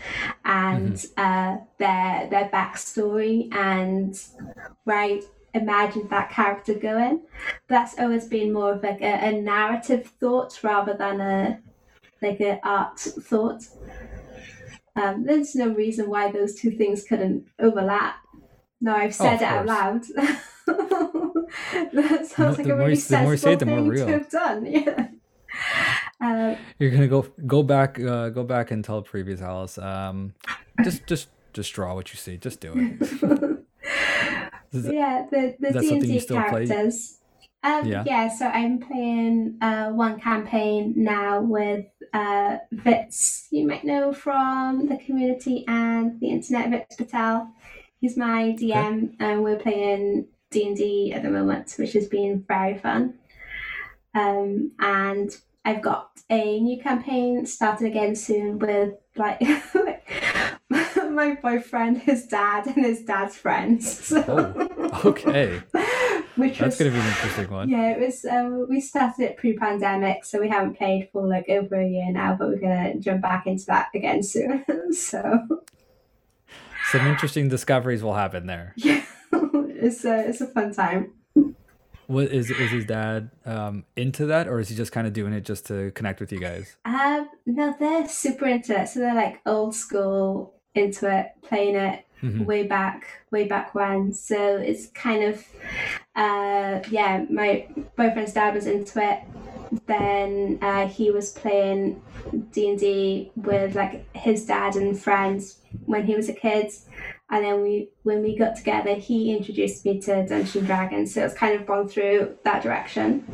and 0.44 0.92
mm-hmm. 0.92 1.20
uh, 1.20 1.64
their 1.78 2.28
their 2.28 2.50
backstory 2.50 3.52
and 3.54 4.14
where 4.84 4.98
I 4.98 5.22
imagined 5.54 6.10
that 6.10 6.30
character 6.30 6.74
going. 6.74 7.22
That's 7.68 7.98
always 7.98 8.26
been 8.26 8.52
more 8.52 8.74
of 8.74 8.82
like 8.82 9.00
a, 9.00 9.28
a 9.28 9.40
narrative 9.40 10.12
thought 10.20 10.62
rather 10.62 10.94
than 10.94 11.20
a 11.22 11.60
like 12.20 12.40
an 12.40 12.60
art 12.62 12.98
thought. 12.98 13.62
Um, 14.94 15.24
there's 15.24 15.54
no 15.54 15.68
reason 15.68 16.10
why 16.10 16.30
those 16.30 16.54
two 16.54 16.72
things 16.72 17.04
couldn't 17.04 17.46
overlap. 17.58 18.16
No, 18.82 18.94
I've 18.94 19.18
oh, 19.20 19.24
said 19.24 19.40
oh, 19.40 19.44
it 19.44 19.48
out 19.48 19.66
loud. 19.66 20.02
that 21.92 22.26
sounds 22.26 22.58
like 22.58 22.66
a 22.66 22.76
really 22.76 22.96
sensible 22.96 23.20
the 23.20 23.24
more 23.24 23.32
you 23.32 23.36
say 23.36 23.52
it, 23.52 23.58
the 23.58 23.66
more 23.66 23.82
real. 23.82 24.06
to 24.06 24.12
have 24.12 24.30
done. 24.30 24.66
Yeah. 26.20 26.22
Uh, 26.22 26.54
You're 26.78 26.90
gonna 26.90 27.08
go 27.08 27.26
go 27.46 27.62
back 27.62 27.98
uh, 27.98 28.28
go 28.28 28.44
back 28.44 28.70
and 28.70 28.84
tell 28.84 29.02
previous 29.02 29.40
Alice. 29.40 29.78
Um, 29.78 30.34
just 30.84 31.06
just 31.06 31.28
just 31.52 31.72
draw 31.72 31.94
what 31.94 32.12
you 32.12 32.16
see. 32.16 32.36
Just 32.36 32.60
do 32.60 32.72
it. 32.76 33.64
yeah, 34.72 35.26
the 35.30 35.56
the 35.58 35.80
D 35.80 35.92
and 35.92 36.02
D 36.02 36.20
characters. 36.20 37.18
Um, 37.62 37.86
yeah. 37.86 38.04
yeah, 38.06 38.28
so 38.28 38.46
I'm 38.46 38.78
playing 38.78 39.58
uh, 39.60 39.90
one 39.90 40.18
campaign 40.18 40.94
now 40.96 41.42
with 41.42 41.84
uh, 42.12 42.58
Vits, 42.72 43.48
you 43.50 43.66
might 43.66 43.84
know 43.84 44.12
from 44.12 44.88
the 44.88 44.96
community 44.96 45.64
and 45.68 46.18
the 46.20 46.28
internet, 46.28 46.70
Vits 46.70 46.96
Patel. 46.96 47.52
He's 48.00 48.16
my 48.16 48.56
DM, 48.58 49.14
okay. 49.14 49.16
and 49.20 49.44
we're 49.44 49.58
playing 49.58 50.26
D 50.50 50.66
and 50.66 50.76
D 50.76 51.12
at 51.12 51.22
the 51.22 51.30
moment, 51.30 51.74
which 51.78 51.92
has 51.92 52.08
been 52.08 52.44
very 52.46 52.78
fun. 52.78 53.14
Um, 54.14 54.72
and 54.80 55.36
I've 55.64 55.82
got 55.82 56.10
a 56.28 56.60
new 56.60 56.82
campaign 56.82 57.46
started 57.46 57.86
again 57.86 58.16
soon 58.16 58.58
with 58.58 58.94
like 59.16 59.40
my 61.10 61.34
boyfriend, 61.42 61.98
his 61.98 62.26
dad, 62.26 62.66
and 62.66 62.84
his 62.84 63.02
dad's 63.02 63.36
friends. 63.36 64.06
So. 64.06 64.68
Oh, 64.92 65.10
okay. 65.10 65.62
Which 66.34 66.58
That's 66.58 66.78
was, 66.78 66.78
gonna 66.78 66.90
be 66.90 66.98
an 66.98 67.06
interesting 67.06 67.50
one. 67.50 67.68
Yeah, 67.68 67.90
it 67.90 68.00
was. 68.00 68.24
Um, 68.24 68.66
we 68.68 68.80
started 68.80 69.22
it 69.22 69.36
pre-pandemic, 69.36 70.24
so 70.24 70.40
we 70.40 70.48
haven't 70.48 70.78
played 70.78 71.10
for 71.12 71.28
like 71.28 71.48
over 71.48 71.80
a 71.80 71.86
year 71.86 72.10
now, 72.10 72.34
but 72.34 72.48
we're 72.48 72.58
gonna 72.58 72.96
jump 72.98 73.22
back 73.22 73.46
into 73.46 73.66
that 73.66 73.88
again 73.94 74.22
soon. 74.24 74.64
so. 74.92 75.62
Some 76.90 77.06
interesting 77.06 77.48
discoveries 77.48 78.02
will 78.02 78.14
happen 78.14 78.46
there. 78.46 78.72
Yeah, 78.76 78.89
it's 79.80 80.04
a 80.04 80.28
it's 80.28 80.40
a 80.40 80.46
fun 80.46 80.72
time. 80.72 81.12
What 82.06 82.32
is 82.32 82.50
is 82.50 82.70
his 82.72 82.86
dad 82.86 83.30
um, 83.46 83.84
into 83.96 84.26
that, 84.26 84.48
or 84.48 84.58
is 84.58 84.68
he 84.68 84.74
just 84.74 84.90
kind 84.90 85.06
of 85.06 85.12
doing 85.12 85.32
it 85.32 85.42
just 85.42 85.66
to 85.66 85.92
connect 85.92 86.20
with 86.20 86.32
you 86.32 86.40
guys? 86.40 86.76
Um, 86.84 87.28
no, 87.46 87.74
they're 87.78 88.08
super 88.08 88.46
into 88.46 88.80
it. 88.80 88.88
So 88.88 88.98
they're 88.98 89.14
like 89.14 89.40
old 89.46 89.76
school 89.76 90.54
into 90.74 91.08
it, 91.08 91.28
playing 91.42 91.76
it 91.76 92.04
mm-hmm. 92.20 92.44
way 92.44 92.64
back, 92.64 93.06
way 93.30 93.46
back 93.46 93.76
when. 93.76 94.12
So 94.12 94.56
it's 94.56 94.88
kind 94.88 95.22
of, 95.22 95.46
uh, 96.16 96.80
yeah. 96.90 97.24
My 97.30 97.68
boyfriend's 97.96 98.32
dad 98.32 98.54
was 98.54 98.66
into 98.66 99.00
it. 99.00 99.20
Then 99.86 100.58
uh, 100.62 100.88
he 100.88 101.12
was 101.12 101.30
playing 101.30 102.02
D 102.50 102.70
and 102.70 102.78
D 102.78 103.30
with 103.36 103.76
like 103.76 104.04
his 104.16 104.46
dad 104.46 104.74
and 104.74 104.98
friends 104.98 105.58
when 105.86 106.04
he 106.04 106.16
was 106.16 106.28
a 106.28 106.32
kid 106.32 106.72
and 107.30 107.44
then 107.44 107.62
we 107.62 107.88
when 108.02 108.22
we 108.22 108.36
got 108.36 108.56
together 108.56 108.94
he 108.94 109.34
introduced 109.34 109.84
me 109.84 110.00
to 110.00 110.26
Dungeons 110.26 110.56
and 110.56 110.66
Dragons. 110.66 111.14
So 111.14 111.24
it's 111.24 111.34
kind 111.34 111.58
of 111.58 111.66
gone 111.66 111.88
through 111.88 112.36
that 112.44 112.62
direction. 112.62 113.24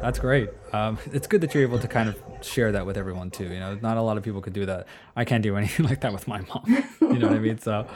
That's 0.00 0.18
great. 0.18 0.50
Um, 0.72 0.98
it's 1.12 1.26
good 1.26 1.40
that 1.40 1.54
you're 1.54 1.62
able 1.62 1.78
to 1.78 1.88
kind 1.88 2.08
of 2.08 2.20
share 2.40 2.72
that 2.72 2.86
with 2.86 2.96
everyone 2.96 3.30
too 3.30 3.44
you 3.44 3.58
know? 3.58 3.74
Not 3.76 3.96
a 3.96 4.02
lot 4.02 4.16
of 4.16 4.22
people 4.22 4.40
could 4.40 4.52
do 4.52 4.66
that. 4.66 4.86
I 5.16 5.24
can't 5.24 5.42
do 5.42 5.56
anything 5.62 5.86
like 5.86 6.00
that 6.00 6.12
with 6.12 6.28
my 6.28 6.40
mom. 6.40 6.84
You 7.00 7.18
know 7.18 7.28
what 7.28 7.36
I 7.36 7.40
mean? 7.40 7.58
So 7.58 7.86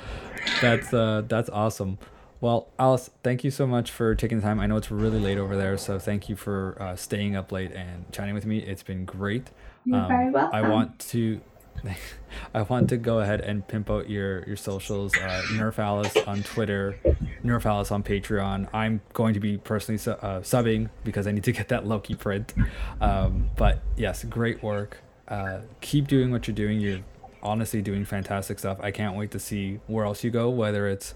that's 0.61 0.93
uh, 0.93 1.23
that's 1.27 1.51
awesome. 1.51 1.99
Well, 2.41 2.73
Alice, 2.77 3.09
thank 3.23 3.45
you 3.45 3.53
so 3.53 3.69
much 3.69 3.93
for 3.93 4.17
taking 4.17 4.39
the 4.39 4.43
time. 4.43 4.59
I 4.59 4.67
know 4.67 4.77
it's 4.77 4.91
really 4.91 5.21
late 5.21 5.39
over 5.39 5.57
there, 5.57 5.79
so 5.79 6.01
thank 6.01 6.29
you 6.29 6.35
for 6.35 6.77
uh, 6.81 6.97
staying 6.97 7.37
up 7.37 7.53
late 7.53 7.71
and 7.71 8.11
chatting 8.11 8.35
with 8.35 8.47
me. 8.47 8.59
It's 8.59 8.83
been 8.83 9.05
great. 9.05 9.51
You're 9.85 10.01
um, 10.01 10.09
very 10.09 10.31
welcome. 10.31 10.53
I 10.53 10.69
want 10.69 10.99
to 11.11 11.41
I 12.55 12.63
want 12.63 12.89
to 12.91 12.97
go 12.97 13.21
ahead 13.21 13.41
and 13.41 13.67
pimp 13.67 13.91
out 13.91 14.09
your 14.09 14.45
your 14.45 14.57
socials. 14.57 15.15
Uh, 15.15 15.43
Nerf 15.53 15.79
Alice 15.79 16.17
on 16.27 16.43
Twitter, 16.43 16.99
Nerf 17.45 17.67
Alice 17.67 17.91
on 17.91 18.03
Patreon. 18.03 18.69
I'm 18.73 19.01
going 19.13 19.35
to 19.35 19.41
be 19.41 19.59
personally 19.59 19.99
su- 19.99 20.13
uh, 20.13 20.41
subbing 20.41 20.91
because 21.05 21.27
I 21.27 21.33
need 21.33 21.45
to 21.45 21.53
get 21.53 21.69
that 21.69 21.87
Loki 21.87 22.15
print. 22.15 22.55
Um, 23.01 23.51
but 23.57 23.81
yes, 23.97 24.25
great 24.25 24.63
work. 24.63 24.99
Uh, 25.29 25.61
keep 25.81 26.09
doing 26.09 26.31
what 26.31 26.47
you're 26.47 26.55
doing. 26.55 26.81
You're 26.81 27.01
honestly 27.43 27.83
doing 27.83 28.05
fantastic 28.05 28.59
stuff. 28.59 28.79
I 28.81 28.91
can't 28.91 29.17
wait 29.17 29.31
to 29.33 29.39
see 29.39 29.81
where 29.87 30.05
else 30.05 30.23
you 30.23 30.31
go. 30.31 30.51
Whether 30.51 30.89
it's 30.89 31.15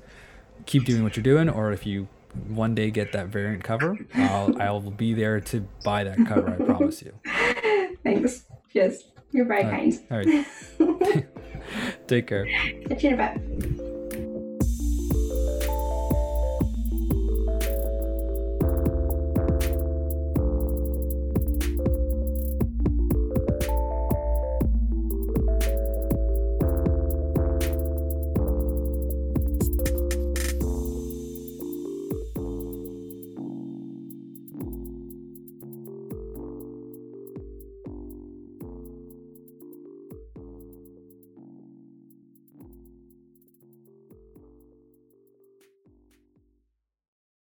keep 0.67 0.85
doing 0.85 1.03
what 1.03 1.17
you're 1.17 1.23
doing, 1.23 1.49
or 1.49 1.73
if 1.73 1.87
you 1.87 2.09
one 2.49 2.75
day 2.75 2.91
get 2.91 3.13
that 3.13 3.29
variant 3.29 3.65
cover, 3.65 3.97
I'll 4.15 4.61
I'll 4.61 4.91
be 4.91 5.15
there 5.15 5.41
to 5.41 5.61
buy 5.85 6.05
that 6.05 6.19
cover. 6.27 6.51
I 6.51 6.65
promise 6.65 7.03
you. 7.03 7.13
Thanks. 8.03 8.45
Cheers. 8.73 9.05
You're 9.37 9.45
very 9.45 9.65
kind. 9.65 10.01
All 10.11 10.17
right. 10.17 10.47
Take 12.09 12.27
care. 12.27 12.47
Catch 12.89 13.05
you 13.05 13.11
in 13.11 13.21
a 13.21 13.35
bit. 13.35 13.86